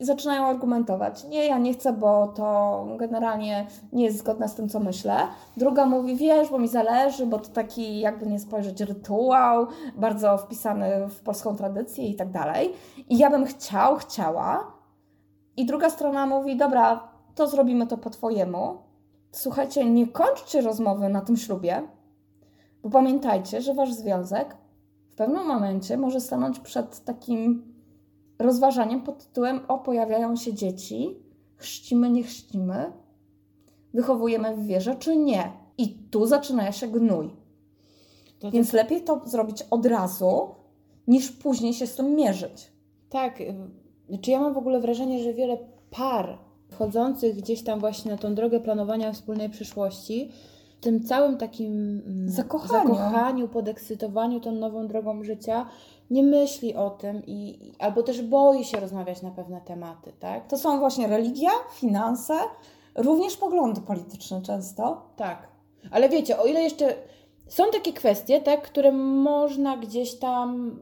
[0.00, 1.24] Zaczynają argumentować.
[1.24, 5.16] Nie, ja nie chcę, bo to generalnie nie jest zgodne z tym, co myślę.
[5.56, 11.08] Druga mówi, wiesz, bo mi zależy, bo to taki, jakby nie spojrzeć, rytuał, bardzo wpisany
[11.08, 12.72] w polską tradycję i tak dalej.
[13.08, 14.72] I ja bym chciał, chciała.
[15.56, 18.83] I druga strona mówi, dobra, to zrobimy to po twojemu.
[19.34, 21.82] Słuchajcie, nie kończcie rozmowy na tym ślubie,
[22.82, 24.56] bo pamiętajcie, że wasz związek
[25.10, 27.74] w pewnym momencie może stanąć przed takim
[28.38, 31.16] rozważaniem pod tytułem: O, pojawiają się dzieci,
[31.56, 32.92] chrzcimy, nie chrzcimy,
[33.94, 35.52] wychowujemy w wierze, czy nie.
[35.78, 37.30] I tu zaczyna się gnój.
[38.38, 40.54] To Więc lepiej to zrobić od razu,
[41.06, 42.72] niż później się z tym mierzyć.
[43.10, 43.54] Tak, y,
[44.20, 45.58] czy ja mam w ogóle wrażenie, że wiele
[45.90, 46.38] par
[46.74, 50.32] wchodzących gdzieś tam właśnie na tą drogę planowania wspólnej przyszłości,
[50.80, 52.94] w tym całym takim mm, Zakochaniu.
[52.94, 55.66] zakochaniu podekscytowaniu tą nową drogą życia,
[56.10, 60.48] nie myśli o tym i, albo też boi się rozmawiać na pewne tematy, tak?
[60.48, 62.34] To są właśnie religia, finanse,
[62.94, 65.02] również poglądy polityczne często.
[65.16, 65.48] Tak.
[65.90, 66.94] Ale wiecie, o ile jeszcze
[67.48, 70.78] są takie kwestie, tak, które można gdzieś tam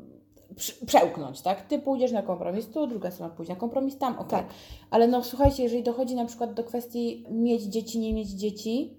[0.87, 1.62] przełknąć, tak?
[1.62, 4.38] Ty pójdziesz na kompromis tu, druga strona pójdzie na kompromis tam, okej.
[4.38, 4.47] Tak.
[4.91, 8.97] Ale no słuchajcie, jeżeli dochodzi na przykład do kwestii mieć dzieci, nie mieć dzieci,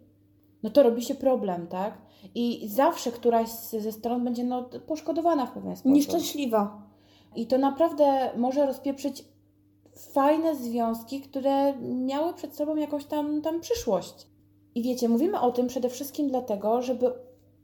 [0.63, 1.97] no to robi się problem, tak?
[2.35, 5.95] I zawsze któraś ze stron będzie no, poszkodowana w pewien sposób.
[5.95, 6.81] Nieszczęśliwa.
[7.35, 9.25] I to naprawdę może rozpieprzyć
[10.13, 14.27] fajne związki, które miały przed sobą jakąś tam, tam przyszłość.
[14.75, 17.13] I wiecie, mówimy o tym przede wszystkim dlatego, żeby.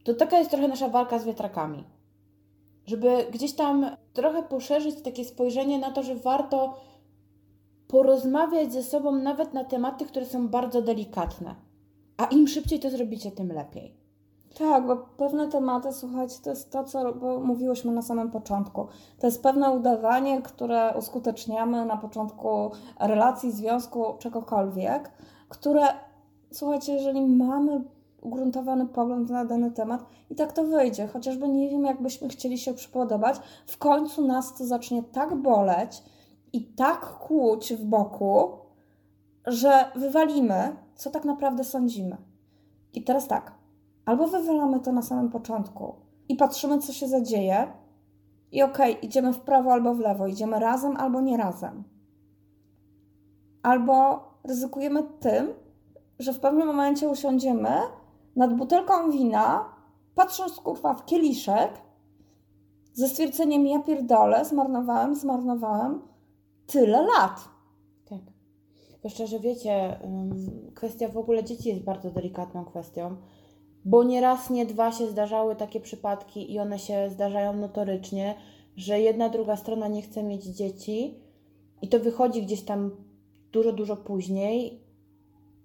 [0.03, 1.83] To taka jest trochę nasza walka z wiatrakami.
[2.89, 6.73] Żeby gdzieś tam trochę poszerzyć takie spojrzenie na to, że warto
[7.87, 11.55] porozmawiać ze sobą nawet na tematy, które są bardzo delikatne.
[12.17, 13.97] A im szybciej to zrobicie, tym lepiej.
[14.57, 18.87] Tak, bo pewne tematy, słuchajcie, to jest to, co mówiłyśmy na samym początku.
[19.19, 25.11] To jest pewne udawanie, które uskuteczniamy na początku relacji, związku, czegokolwiek,
[25.49, 25.85] które,
[26.51, 27.83] słuchajcie, jeżeli mamy
[28.21, 32.73] ugruntowany pogląd na dany temat i tak to wyjdzie, chociażby nie wiem, jakbyśmy chcieli się
[32.73, 36.03] przypodobać, w końcu nas to zacznie tak boleć
[36.53, 38.51] i tak kłuć w boku,
[39.47, 42.17] że wywalimy, co tak naprawdę sądzimy.
[42.93, 43.53] I teraz tak,
[44.05, 45.95] albo wywalamy to na samym początku
[46.29, 47.67] i patrzymy, co się zadzieje,
[48.51, 51.83] i okej, idziemy w prawo albo w lewo, idziemy razem albo nie razem.
[53.63, 55.53] Albo ryzykujemy tym,
[56.19, 57.69] że w pewnym momencie usiądziemy
[58.39, 59.65] nad butelką wina,
[60.15, 61.71] patrząc kurwa w kieliszek,
[62.93, 66.01] ze stwierdzeniem ja pierdolę, zmarnowałem, zmarnowałem
[66.67, 67.49] tyle lat.
[68.09, 68.19] Tak.
[68.97, 69.99] Zwłaszcza, że wiecie,
[70.75, 73.15] kwestia w ogóle dzieci jest bardzo delikatną kwestią,
[73.85, 78.35] bo nie raz, nie dwa się zdarzały takie przypadki i one się zdarzają notorycznie,
[78.75, 81.19] że jedna, druga strona nie chce mieć dzieci
[81.81, 82.91] i to wychodzi gdzieś tam
[83.51, 84.88] dużo, dużo później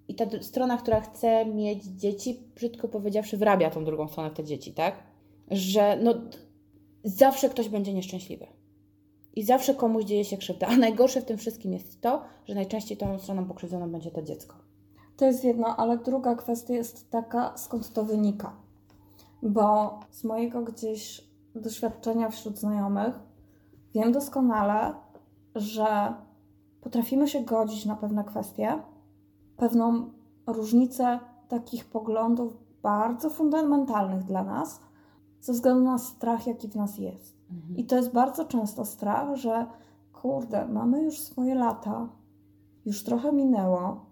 [0.08, 4.72] i ta strona, która chce mieć dzieci, brzydko powiedziawszy, wrabia tą drugą stronę te dzieci,
[4.72, 4.94] tak?
[5.50, 6.14] Że no,
[7.04, 8.46] zawsze ktoś będzie nieszczęśliwy.
[9.36, 10.66] I zawsze komuś dzieje się krzywda.
[10.66, 14.56] A najgorsze w tym wszystkim jest to, że najczęściej tą stroną pokrzywdzoną będzie to dziecko.
[15.16, 18.56] To jest jedna, ale druga kwestia jest taka, skąd to wynika.
[19.42, 23.14] Bo z mojego gdzieś doświadczenia wśród znajomych
[23.94, 24.94] wiem doskonale,
[25.54, 26.14] że
[26.80, 28.78] potrafimy się godzić na pewne kwestie,
[29.56, 30.10] pewną
[30.46, 34.80] różnicę takich poglądów bardzo fundamentalnych dla nas,
[35.40, 37.34] ze względu na strach, jaki w nas jest.
[37.76, 39.66] I to jest bardzo często strach, że
[40.12, 42.08] kurde, mamy już swoje lata,
[42.86, 44.06] już trochę minęło,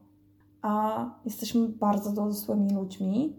[0.62, 3.36] a jesteśmy bardzo dorosłymi ludźmi.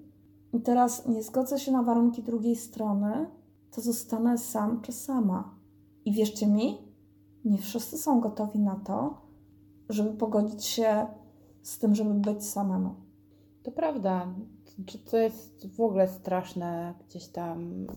[0.54, 3.30] I teraz nie zgodzę się na warunki drugiej strony,
[3.72, 5.56] to zostanę sam czy sama.
[6.06, 6.78] I wierzcie mi,
[7.46, 9.22] nie wszyscy są gotowi na to,
[9.90, 11.08] żeby pogodzić się
[11.64, 12.96] z tym, żeby być samemu.
[13.64, 14.28] To prawda.
[14.86, 17.88] Czy to jest w ogóle straszne gdzieś tam.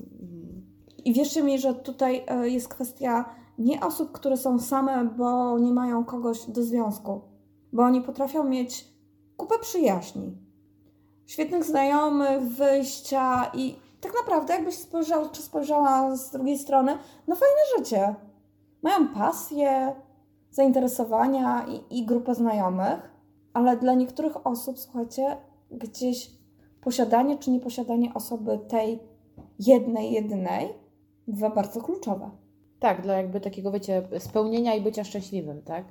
[1.05, 3.24] I wierzcie mi, że tutaj e, jest kwestia
[3.59, 7.20] nie osób, które są same, bo nie mają kogoś do związku,
[7.72, 8.88] bo oni potrafią mieć
[9.37, 10.37] kupę przyjaźni,
[11.26, 16.98] świetnych znajomych, wyjścia i tak naprawdę, jakbyś spojrzał czy spojrzała z drugiej strony,
[17.29, 18.14] no fajne życie.
[18.83, 19.94] Mają pasję,
[20.50, 23.15] zainteresowania i, i grupę znajomych,
[23.57, 25.37] ale dla niektórych osób, słuchajcie,
[25.71, 26.31] gdzieś
[26.81, 28.99] posiadanie czy nieposiadanie osoby tej
[29.59, 30.69] jednej, jedynej
[31.29, 32.31] bywa bardzo kluczowe.
[32.81, 35.85] Tak, dla jakby takiego, wiecie, spełnienia i bycia szczęśliwym, tak?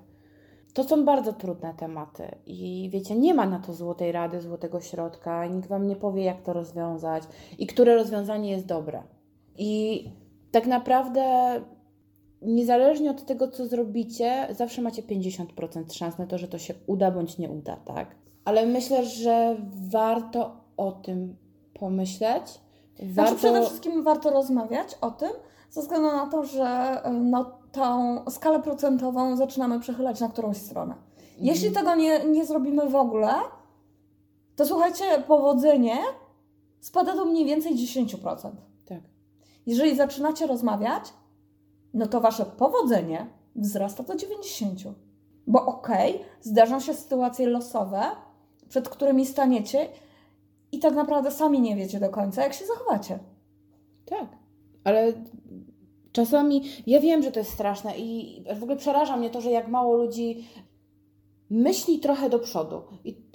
[0.73, 5.45] To są bardzo trudne tematy i wiecie, nie ma na to złotej rady, złotego środka,
[5.45, 7.23] nikt Wam nie powie, jak to rozwiązać
[7.57, 9.03] i które rozwiązanie jest dobre.
[9.57, 10.03] I
[10.51, 11.21] tak naprawdę,
[12.41, 17.11] niezależnie od tego, co zrobicie, zawsze macie 50% szans na to, że to się uda
[17.11, 18.15] bądź nie uda, tak?
[18.45, 19.57] Ale myślę, że
[19.91, 21.35] warto o tym
[21.73, 22.43] pomyśleć.
[23.13, 25.29] Znaczy przede wszystkim warto rozmawiać o tym,
[25.69, 30.95] ze względu na to, że y, no, tą skalę procentową zaczynamy przechylać na którąś stronę.
[31.37, 33.33] Jeśli tego nie, nie zrobimy w ogóle,
[34.55, 35.97] to słuchajcie, powodzenie
[36.79, 38.51] spada do mniej więcej 10%.
[38.85, 38.99] Tak.
[39.65, 41.13] Jeżeli zaczynacie rozmawiać,
[41.95, 44.93] no to wasze powodzenie wzrasta do 90%.
[45.47, 48.01] Bo okej, okay, zdarzą się sytuacje losowe,
[48.69, 49.87] przed którymi staniecie
[50.71, 53.19] i tak naprawdę sami nie wiecie do końca, jak się zachowacie.
[54.05, 54.27] Tak,
[54.83, 55.13] ale
[56.11, 59.67] czasami ja wiem, że to jest straszne i w ogóle przeraża mnie to, że jak
[59.67, 60.47] mało ludzi
[61.49, 62.81] myśli trochę do przodu.
[63.03, 63.25] I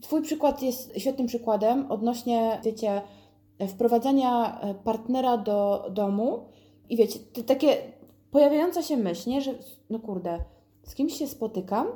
[0.00, 3.02] Twój przykład jest świetnym przykładem odnośnie, wiecie,
[3.68, 6.44] wprowadzania partnera do domu
[6.88, 7.76] i wiecie, takie
[8.30, 9.54] pojawiająca się myśl, że
[9.90, 10.38] no kurde,
[10.82, 11.86] z kimś się spotykam,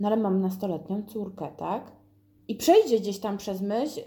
[0.00, 1.92] no ale mam nastoletnią córkę, tak?
[2.48, 4.00] I przejdzie gdzieś tam przez myśl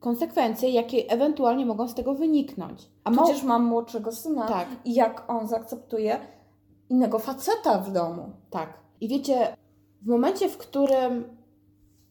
[0.00, 2.88] konsekwencje, jakie ewentualnie mogą z tego wyniknąć.
[3.04, 4.68] A przecież mam młodszego syna tak.
[4.84, 6.20] i jak on zaakceptuje
[6.90, 8.22] innego faceta w domu.
[8.50, 8.78] Tak.
[9.00, 9.56] I wiecie,
[10.02, 11.24] w momencie, w którym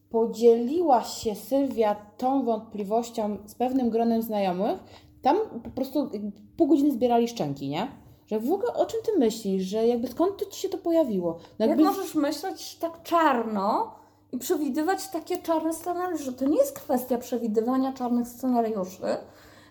[0.09, 4.79] podzieliła się Sylwia tą wątpliwością z pewnym gronem znajomych,
[5.21, 6.09] tam po prostu
[6.57, 7.87] pół godziny zbierali szczęki, nie?
[8.27, 11.39] Że w ogóle o czym ty myślisz, że jakby skąd to ci się to pojawiło?
[11.59, 11.83] No jakby...
[11.83, 13.95] Jak możesz myśleć tak czarno
[14.31, 16.33] i przewidywać takie czarne scenariusze?
[16.33, 19.17] To nie jest kwestia przewidywania czarnych scenariuszy,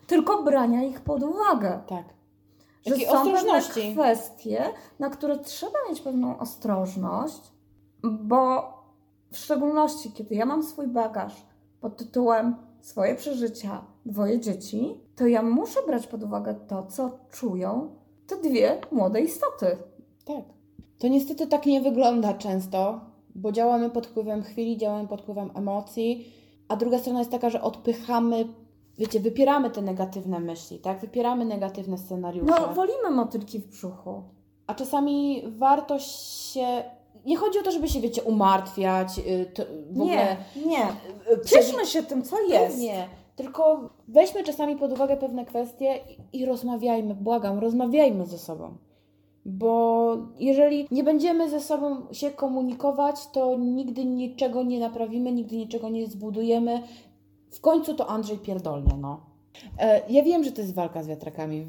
[0.06, 1.80] tylko brania ich pod uwagę.
[1.86, 2.04] Tak.
[2.86, 3.60] Że Jakiej są pewne
[3.92, 4.64] kwestie,
[4.98, 7.42] na które trzeba mieć pewną ostrożność,
[8.02, 8.72] bo
[9.32, 11.46] w szczególności, kiedy ja mam swój bagaż
[11.80, 17.96] pod tytułem swoje przeżycia, dwoje dzieci, to ja muszę brać pod uwagę to, co czują
[18.26, 19.76] te dwie młode istoty.
[20.24, 20.44] Tak.
[20.98, 23.00] To niestety tak nie wygląda często,
[23.34, 26.32] bo działamy pod wpływem chwili, działamy pod wpływem emocji,
[26.68, 28.48] a druga strona jest taka, że odpychamy,
[28.98, 31.00] wiecie, wypieramy te negatywne myśli, tak?
[31.00, 32.54] Wypieramy negatywne scenariusze.
[32.60, 34.22] No, wolimy motylki w brzuchu.
[34.66, 36.82] A czasami warto się
[37.26, 39.18] nie chodzi o to, żeby się, wiecie, umartwiać.
[39.18, 39.52] Y,
[39.90, 40.84] w nie, nie.
[41.32, 42.78] Y, Cieszmy się tym, co jest.
[42.78, 45.98] Nie, tylko weźmy czasami pod uwagę pewne kwestie
[46.32, 48.76] i, rozmawiajmy, błagam, rozmawiajmy ze sobą.
[49.44, 55.88] Bo jeżeli nie będziemy ze sobą się komunikować, to nigdy niczego nie naprawimy, nigdy niczego
[55.88, 56.82] nie zbudujemy.
[57.50, 59.20] W końcu to Andrzej pierdolnie, no.
[59.78, 61.66] E, ja wiem, że to jest walka z wiatrakami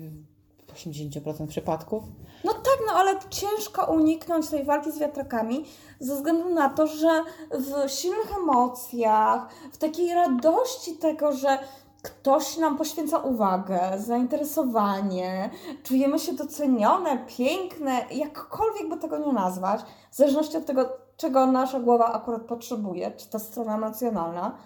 [0.78, 2.04] 80% przypadków.
[2.44, 5.66] No tak, no ale ciężko uniknąć tej walki z wiatrakami
[6.00, 11.58] ze względu na to, że w silnych emocjach, w takiej radości tego, że
[12.02, 15.50] ktoś nam poświęca uwagę, zainteresowanie,
[15.84, 21.80] czujemy się docenione, piękne, jakkolwiek by tego nie nazwać, w zależności od tego, czego nasza
[21.80, 24.58] głowa akurat potrzebuje, czy ta strona emocjonalna,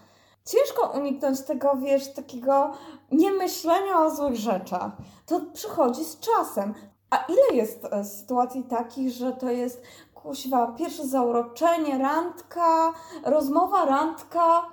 [0.45, 2.71] ciężko uniknąć tego, wiesz, takiego
[3.11, 4.91] niemyślenia o złych rzeczach.
[5.25, 6.73] To przychodzi z czasem.
[7.09, 9.81] A ile jest e, sytuacji takich, że to jest
[10.13, 14.65] kuźwa, pierwsze zauroczenie, randka, rozmowa, randka,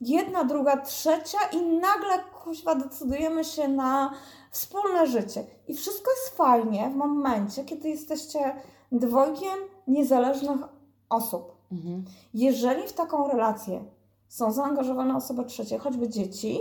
[0.00, 4.12] jedna, druga, trzecia i nagle kuźwa decydujemy się na
[4.50, 5.44] wspólne życie.
[5.68, 8.56] I wszystko jest fajnie w momencie, kiedy jesteście
[8.92, 10.60] dwojgiem niezależnych
[11.08, 11.56] osób.
[11.72, 12.04] Mhm.
[12.34, 13.84] Jeżeli w taką relację
[14.28, 16.58] są zaangażowane osoby trzecie, choćby dzieci,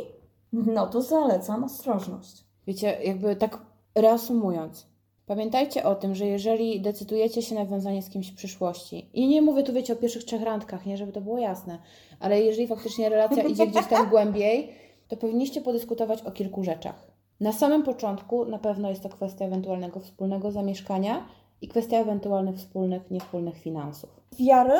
[0.54, 2.44] no to zalecam ostrożność.
[2.68, 3.60] Wiecie, jakby tak
[3.96, 4.88] reasumując,
[5.26, 9.42] pamiętajcie o tym, że jeżeli decydujecie się na wiązanie z kimś w przyszłości, i nie
[9.42, 11.80] mówię tu, wiecie, o pierwszych trzech randkach, nie, żeby to było jasne,
[12.20, 14.72] ale jeżeli faktycznie relacja idzie gdzieś tam głębiej,
[15.08, 17.08] to powinniście podyskutować o kilku rzeczach.
[17.40, 21.26] Na samym początku na pewno jest to kwestia ewentualnego wspólnego zamieszkania
[21.62, 24.10] i kwestia ewentualnych wspólnych, niewspólnych finansów.
[24.40, 24.80] Wiary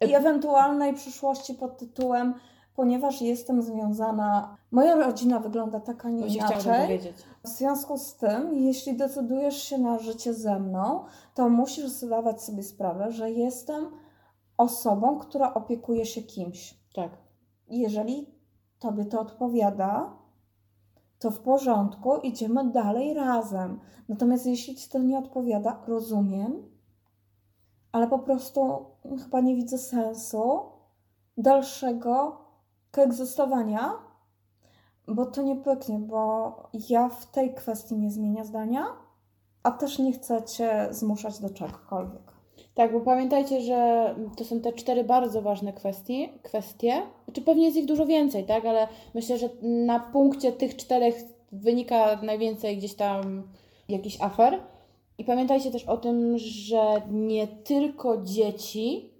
[0.00, 2.34] i ewentualnej przyszłości pod tytułem
[2.74, 7.00] ponieważ jestem związana, moja rodzina wygląda taka nie inaczej.
[7.44, 12.62] W związku z tym, jeśli decydujesz się na życie ze mną, to musisz zdawać sobie
[12.62, 13.86] sprawę, że jestem
[14.56, 16.74] osobą, która opiekuje się kimś.
[16.94, 17.10] Tak.
[17.68, 18.26] Jeżeli
[18.78, 20.12] tobie to odpowiada,
[21.18, 23.80] to w porządku, idziemy dalej razem.
[24.08, 26.62] Natomiast jeśli ci to nie odpowiada, rozumiem,
[27.92, 28.86] ale po prostu
[29.24, 30.60] chyba nie widzę sensu
[31.36, 32.38] dalszego
[32.90, 33.92] koegzystowania,
[35.08, 36.56] bo to nie pyknie, bo
[36.88, 38.86] ja w tej kwestii nie zmienię zdania,
[39.62, 42.34] a też nie chcę Cię zmuszać do czegokolwiek.
[42.74, 47.02] Tak, bo pamiętajcie, że to są te cztery bardzo ważne kwestie, kwestie.
[47.24, 51.14] Znaczy pewnie jest ich dużo więcej, tak, ale myślę, że na punkcie tych czterech
[51.52, 53.42] wynika najwięcej gdzieś tam
[53.88, 54.60] jakichś afer.
[55.18, 59.14] I pamiętajcie też o tym, że nie tylko dzieci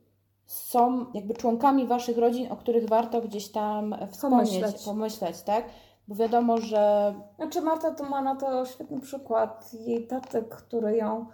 [0.46, 5.64] są jakby członkami waszych rodzin, o których warto gdzieś tam wspomnieć, pomyśleć, pomyśleć tak?
[6.08, 7.14] Bo wiadomo, że.
[7.36, 9.74] Znaczy, Marta to ma na to świetny przykład.
[9.74, 11.26] Jej taty, który ją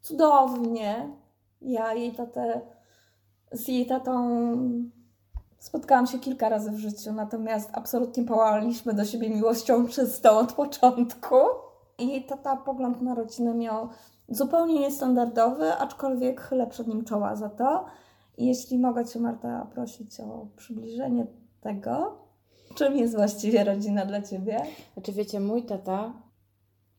[0.00, 1.16] cudownie.
[1.62, 2.60] Ja jej tatę.
[3.52, 4.30] Z jej tatą
[5.58, 11.36] spotkałam się kilka razy w życiu, natomiast absolutnie pałaliśmy do siebie miłością czystą od początku.
[12.02, 13.88] I tata pogląd na rodzinę miał
[14.28, 17.84] zupełnie niestandardowy, aczkolwiek chylę przed nim czoła za to.
[18.38, 21.26] I jeśli mogę Cię, Marta, prosić o przybliżenie
[21.60, 22.18] tego,
[22.74, 24.60] czym jest właściwie rodzina dla Ciebie?
[24.94, 26.12] Znaczy, wiecie, mój tata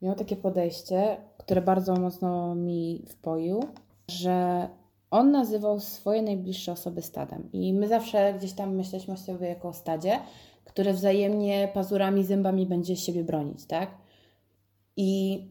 [0.01, 3.64] miał takie podejście, które bardzo mocno mi wpoił,
[4.08, 4.68] że
[5.12, 7.49] on nazywał swoje najbliższe osoby stadem.
[7.51, 10.20] I my zawsze gdzieś tam myśleliśmy o sobie jako o stadzie,
[10.66, 14.03] które wzajemnie pazurami, zębami będzie siebie bronić, tak?
[14.98, 15.41] I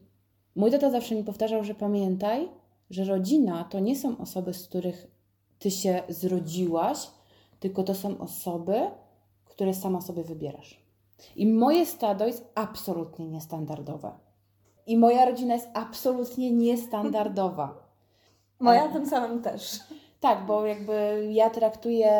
[0.54, 2.48] mój tata zawsze mi powtarzał, że pamiętaj,
[2.90, 5.06] że rodzina to nie są osoby, z których
[5.58, 7.10] ty się zrodziłaś,
[7.60, 8.90] tylko to są osoby,
[9.44, 10.80] które sama sobie wybierasz.
[11.36, 14.12] I moje stado jest absolutnie niestandardowe.
[14.86, 17.92] I moja rodzina jest absolutnie niestandardowa.
[18.60, 19.80] Moja tym samym też.
[20.22, 22.12] Tak, bo jakby ja traktuję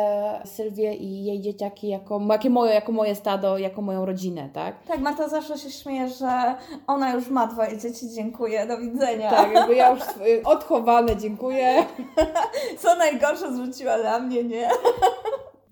[0.45, 4.83] Sylwię i jej dzieciaki jako, moje, jako moje stado, jako moją rodzinę, tak?
[4.83, 6.55] Tak, Marta zawsze się śmieje, że
[6.87, 9.29] ona już ma dwoje dzieci, dziękuję, do widzenia.
[9.29, 10.03] Tak, jakby ja już
[10.45, 11.85] odchowane, dziękuję.
[12.81, 14.69] Co najgorsze zwróciła dla mnie, nie?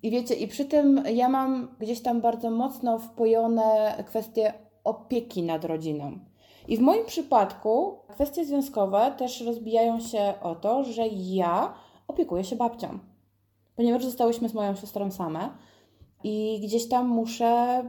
[0.04, 4.54] I wiecie, i przy tym ja mam gdzieś tam bardzo mocno wpojone kwestie
[4.84, 6.20] opieki nad rodziną.
[6.68, 11.74] I w moim przypadku kwestie związkowe też rozbijają się o to, że ja
[12.12, 13.00] opiekuję się babcią.
[13.76, 15.50] Ponieważ zostałyśmy z moją siostrą same
[16.24, 17.84] i gdzieś tam muszę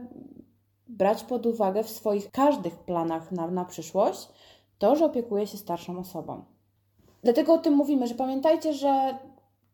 [0.87, 4.29] brać pod uwagę w swoich każdych planach na, na przyszłość
[4.77, 6.43] to, że opiekuję się starszą osobą.
[7.23, 9.17] Dlatego o tym mówimy, że pamiętajcie, że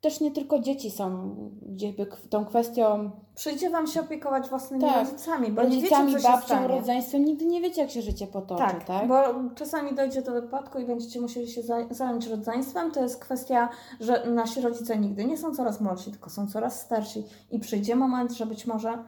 [0.02, 1.36] też nie tylko dzieci są
[1.78, 5.06] jakby tą kwestią Przyjdzie Wam się opiekować własnymi Tak.
[5.10, 6.68] rodzicami, bo rodzicami, nie wiecie, co babcią, stanie.
[6.68, 7.26] rodzeństwem.
[7.26, 8.84] Nigdy nie wiecie, jak się życie potoczy, tak?
[8.84, 9.16] Tak, bo
[9.56, 12.92] czasami dojdzie do wypadku i będziecie musieli się za- zająć rodzeństwem.
[12.92, 13.70] To jest kwestia,
[14.00, 17.24] że nasi rodzice nigdy nie są coraz młodsi, tylko są coraz starsi.
[17.52, 19.04] I przyjdzie moment, że być może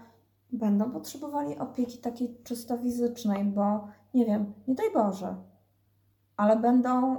[0.51, 5.35] będą potrzebowali opieki takiej czysto fizycznej, bo nie wiem, nie daj Boże,
[6.37, 7.17] ale będą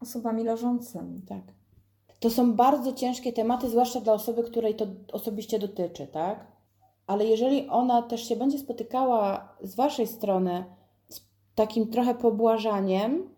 [0.00, 1.22] osobami leżącymi.
[1.28, 1.59] tak.
[2.20, 6.46] To są bardzo ciężkie tematy, zwłaszcza dla osoby, której to osobiście dotyczy, tak?
[7.06, 10.64] Ale jeżeli ona też się będzie spotykała z Waszej strony
[11.08, 11.20] z
[11.54, 13.34] takim trochę pobłażaniem,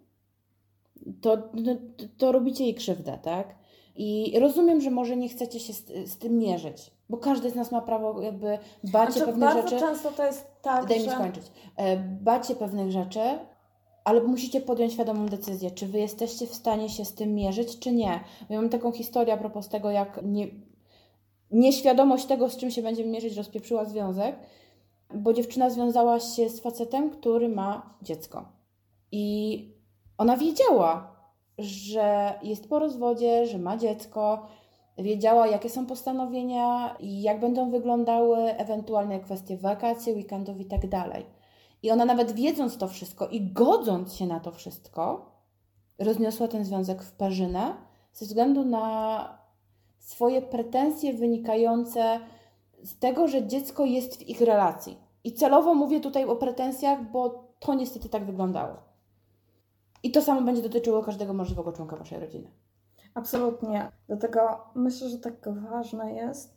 [1.21, 3.55] to, no, to, to robicie jej krzywdę, tak?
[3.97, 7.73] I rozumiem, że może nie chcecie się z, z tym mierzyć, bo każdy z nas
[7.73, 9.81] ma prawo jakby bać Znaczy, pewnych bardzo rzeczy.
[9.81, 11.11] często to jest tak, Daj mi że...
[11.11, 11.45] skończyć.
[11.77, 13.21] E, Bać pewnych rzeczy,
[14.05, 17.93] ale musicie podjąć świadomą decyzję, czy wy jesteście w stanie się z tym mierzyć, czy
[17.93, 18.21] nie.
[18.51, 20.47] Ja mam taką historię a propos tego, jak nie,
[21.51, 24.37] nieświadomość tego, z czym się będziemy mierzyć, rozpieprzyła związek,
[25.15, 28.45] bo dziewczyna związała się z facetem, który ma dziecko.
[29.13, 29.69] I
[30.19, 31.17] ona wiedziała,
[31.59, 34.47] że jest po rozwodzie, że ma dziecko,
[34.99, 41.27] wiedziała, jakie są postanowienia i jak będą wyglądały ewentualne kwestie wakacji, weekendów i tak dalej.
[41.83, 45.33] I ona nawet wiedząc to wszystko i godząc się na to wszystko,
[45.99, 47.75] rozniosła ten związek w parzynę
[48.13, 49.39] ze względu na
[49.99, 52.21] swoje pretensje wynikające
[52.83, 54.99] z tego, że dziecko jest w ich relacji.
[55.25, 58.77] I celowo mówię tutaj o pretensjach, bo to niestety tak wyglądało.
[60.03, 62.51] I to samo będzie dotyczyło każdego możliwego członka waszej rodziny.
[63.15, 63.93] Absolutnie.
[64.07, 64.41] Dlatego
[64.75, 65.35] myślę, że tak
[65.71, 66.57] ważne jest.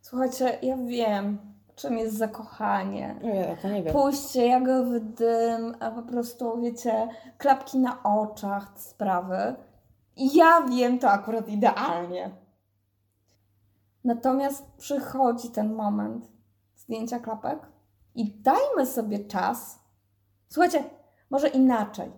[0.00, 3.16] Słuchajcie, ja wiem, czym jest zakochanie.
[3.22, 3.92] Ja to nie wiem.
[3.92, 7.08] Pójście jagowy dym, a po prostu, wiecie,
[7.38, 9.54] klapki na oczach, sprawy.
[10.16, 12.30] Ja wiem to akurat idealnie.
[14.04, 16.28] Natomiast przychodzi ten moment
[16.76, 17.58] zdjęcia klapek
[18.14, 19.78] i dajmy sobie czas.
[20.48, 20.84] Słuchajcie,
[21.30, 22.12] może inaczej.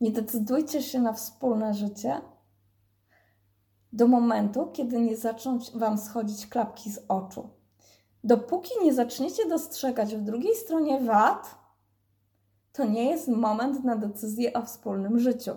[0.00, 2.20] Nie decydujcie się na wspólne życie
[3.92, 7.61] do momentu, kiedy nie zaczną Wam schodzić klapki z oczu.
[8.24, 11.62] Dopóki nie zaczniecie dostrzegać w drugiej stronie wad,
[12.72, 15.52] to nie jest moment na decyzję o wspólnym życiu.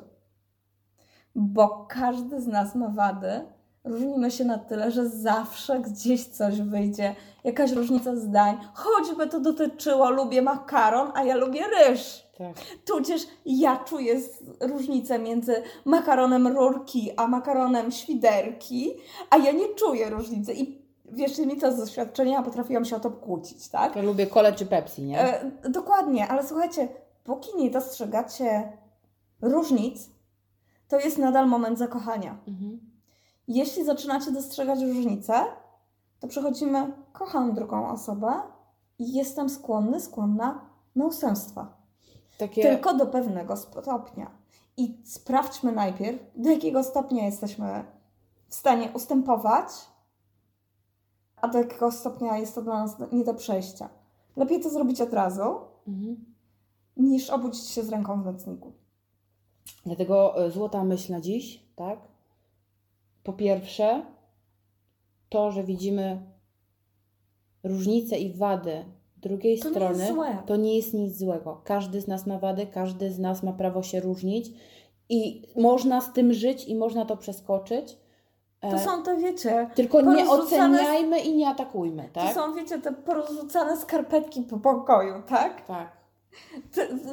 [1.35, 3.45] Bo każdy z nas ma wady.
[3.83, 8.57] Różnimy się na tyle, że zawsze gdzieś coś wyjdzie, jakaś różnica zdań.
[8.73, 12.25] Choćby to dotyczyło, lubię makaron, a ja lubię ryż.
[12.37, 12.55] Tak.
[12.85, 14.21] Tudzież ja czuję
[14.61, 18.93] różnicę między makaronem rurki a makaronem świderki,
[19.29, 20.53] a ja nie czuję różnicy.
[20.53, 23.93] I wierzcie mi, to z doświadczenia potrafiłam się o to kłócić, tak?
[23.93, 25.19] To lubię kole czy Pepsi, nie?
[25.19, 26.87] E, dokładnie, ale słuchajcie,
[27.23, 28.77] póki nie dostrzegacie
[29.41, 30.09] różnic,
[30.87, 32.37] to jest nadal moment zakochania.
[32.47, 32.79] Mhm.
[33.47, 35.33] Jeśli zaczynacie dostrzegać różnice,
[36.19, 38.33] to przechodzimy, kocham drugą osobę
[38.99, 40.61] i jestem skłonny, skłonna
[40.95, 41.77] na ustępstwa.
[42.37, 42.61] Takie...
[42.61, 44.31] Tylko do pewnego stopnia.
[44.77, 47.83] I sprawdźmy najpierw, do jakiego stopnia jesteśmy
[48.47, 49.67] w stanie ustępować,
[51.41, 53.89] a do jakiego stopnia jest to dla nas nie do przejścia.
[54.35, 55.41] Lepiej to zrobić od razu,
[55.87, 56.25] Mhm.
[56.97, 58.71] niż obudzić się z ręką w nocniku.
[59.85, 61.99] Dlatego e, złota myśl na dziś, tak?
[63.23, 64.05] Po pierwsze,
[65.29, 66.21] to, że widzimy
[67.63, 68.85] różnice i wady
[69.17, 70.37] drugiej To nie strony, złe.
[70.45, 71.61] to nie jest nic złego.
[71.63, 74.51] Każdy z nas ma wady, każdy z nas ma prawo się różnić
[75.09, 77.97] i można z tym żyć i można to przeskoczyć.
[78.71, 82.27] To E, są te, wiecie, Tylko nie oceniajmy i nie atakujmy, tak?
[82.33, 85.65] to są, wiecie, te porozrzucane skarpetki po pokoju, tak?
[85.65, 85.97] Tak.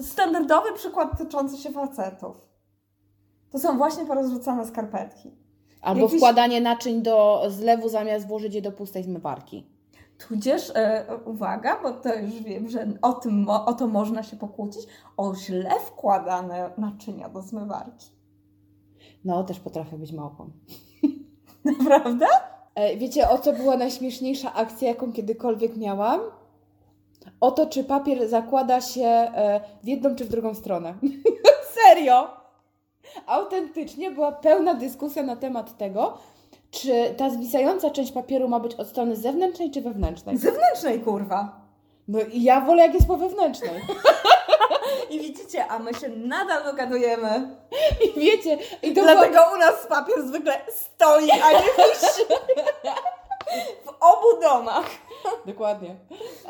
[0.02, 2.48] Standardowy przykład tyczący się facetów.
[3.50, 5.30] To są właśnie porozrzucane skarpetki.
[5.82, 9.66] Albo Jakiś- wkładanie naczyń do zlewu zamiast włożyć je do pustej zmywarki.
[10.28, 14.82] Tudzież, e, uwaga, bo to już wiem, że o, tym, o to można się pokłócić,
[15.16, 18.06] o źle wkładane naczynia do zmywarki.
[19.24, 20.50] No, też potrafię być małpą.
[21.80, 22.26] Naprawdę?
[22.74, 26.20] E, Wiecie, o co była najśmieszniejsza akcja, jaką kiedykolwiek miałam?
[27.40, 30.94] O to, czy papier zakłada się e, w jedną czy w drugą stronę.
[31.74, 32.42] Serio!
[33.26, 36.18] Autentycznie była pełna dyskusja na temat tego,
[36.70, 40.36] czy ta zwisająca część papieru ma być od strony zewnętrznej czy wewnętrznej.
[40.38, 41.60] Zewnętrznej, kurwa.
[42.08, 43.70] No i ja wolę, jak jest po wewnętrznej.
[45.12, 47.56] I widzicie, a my się nadal dogadujemy.
[48.04, 52.22] I wiecie, i to Dlatego u nas papier zwykle stoi, a nie wisi.
[53.84, 54.86] W obu domach.
[55.46, 55.96] Dokładnie.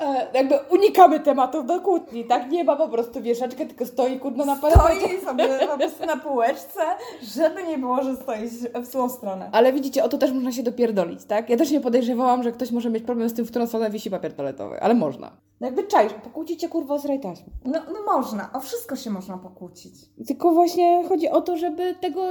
[0.00, 2.50] E, jakby unikamy tematów do kłótni, tak?
[2.50, 5.00] Nie ma po prostu wieszaczka, tylko stoi kurno na parapecie.
[5.00, 6.80] Stoi sobie po prostu na półeczce,
[7.22, 8.48] żeby nie było, że stoi
[8.82, 9.50] w złą stronę.
[9.52, 11.50] Ale widzicie, o to też można się dopierdolić, tak?
[11.50, 14.10] Ja też nie podejrzewałam, że ktoś może mieć problem z tym, w którą stronę wisi
[14.10, 15.36] papier toaletowy, ale można.
[15.60, 17.46] No jakby czaisz, pokłócicie kurwa o zraj taśmy.
[17.64, 19.94] No, no można, o wszystko się można pokłócić.
[20.26, 22.28] Tylko właśnie chodzi o to, żeby tego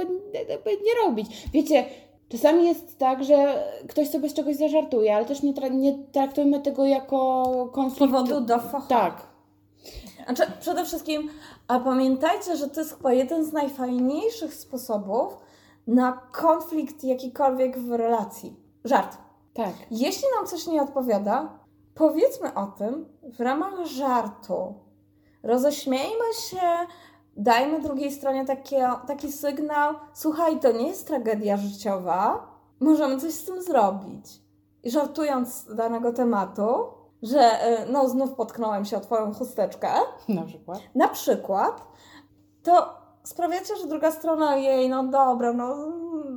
[0.48, 1.48] jakby nie robić.
[1.52, 1.84] Wiecie,
[2.32, 6.60] czasami jest tak, że ktoś sobie z czegoś zażartuje, ale też nie, tra- nie traktujmy
[6.60, 8.12] tego jako konflikt.
[8.12, 8.86] powodu do focha.
[8.88, 9.26] Tak.
[10.24, 11.28] Znaczy, przede wszystkim,
[11.68, 15.36] a pamiętajcie, że to jest chyba jeden z najfajniejszych sposobów
[15.86, 18.56] na konflikt jakikolwiek w relacji.
[18.84, 19.16] Żart.
[19.54, 19.72] Tak.
[19.90, 21.58] Jeśli nam coś nie odpowiada,
[21.94, 24.74] powiedzmy o tym w ramach żartu.
[25.42, 26.86] Roześmiejmy się,
[27.36, 32.46] dajmy drugiej stronie takie, taki sygnał: słuchaj, to nie jest tragedia życiowa,
[32.80, 34.42] możemy coś z tym zrobić.
[34.82, 36.84] I żartując z danego tematu,
[37.22, 37.40] że
[37.82, 39.88] y, no znów potknąłem się o Twoją chusteczkę,
[40.28, 40.78] Na przykład.
[40.94, 41.82] na przykład,
[42.62, 45.76] to sprawiacie, że druga strona jej, no dobra, no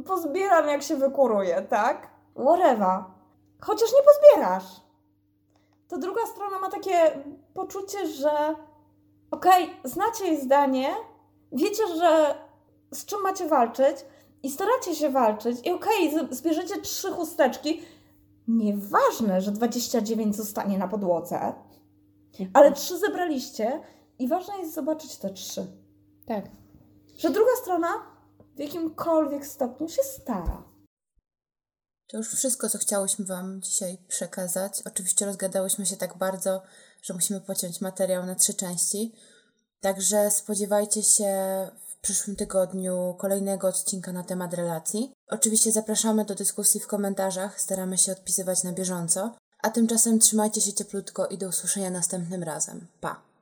[0.08, 2.08] pozbieram jak się wykuruje, tak?
[2.36, 3.04] Whatever.
[3.62, 4.82] Chociaż nie pozbierasz.
[5.88, 7.24] To druga strona ma takie
[7.54, 8.56] poczucie, że
[9.36, 10.89] okej, znacie jej zdanie,
[11.51, 12.36] wiecie, że
[12.93, 13.97] z czym macie walczyć
[14.43, 17.81] i staracie się walczyć i okej, z- zbierzecie trzy chusteczki.
[18.47, 21.53] Nieważne, że 29 zostanie na podłodze,
[22.53, 23.81] ale trzy zebraliście
[24.19, 25.67] i ważne jest zobaczyć te trzy.
[26.27, 26.45] Tak.
[27.17, 27.88] Że druga strona
[28.55, 30.63] w jakimkolwiek stopniu się stara.
[32.07, 34.81] To już wszystko, co chciałyśmy Wam dzisiaj przekazać.
[34.88, 36.61] Oczywiście rozgadałyśmy się tak bardzo,
[37.06, 39.16] że musimy pociąć materiał na trzy części.
[39.82, 41.32] Także spodziewajcie się
[41.88, 45.12] w przyszłym tygodniu kolejnego odcinka na temat relacji.
[45.28, 49.36] Oczywiście zapraszamy do dyskusji w komentarzach, staramy się odpisywać na bieżąco.
[49.64, 52.88] A tymczasem trzymajcie się cieplutko i do usłyszenia następnym razem.
[53.01, 53.34] Pa!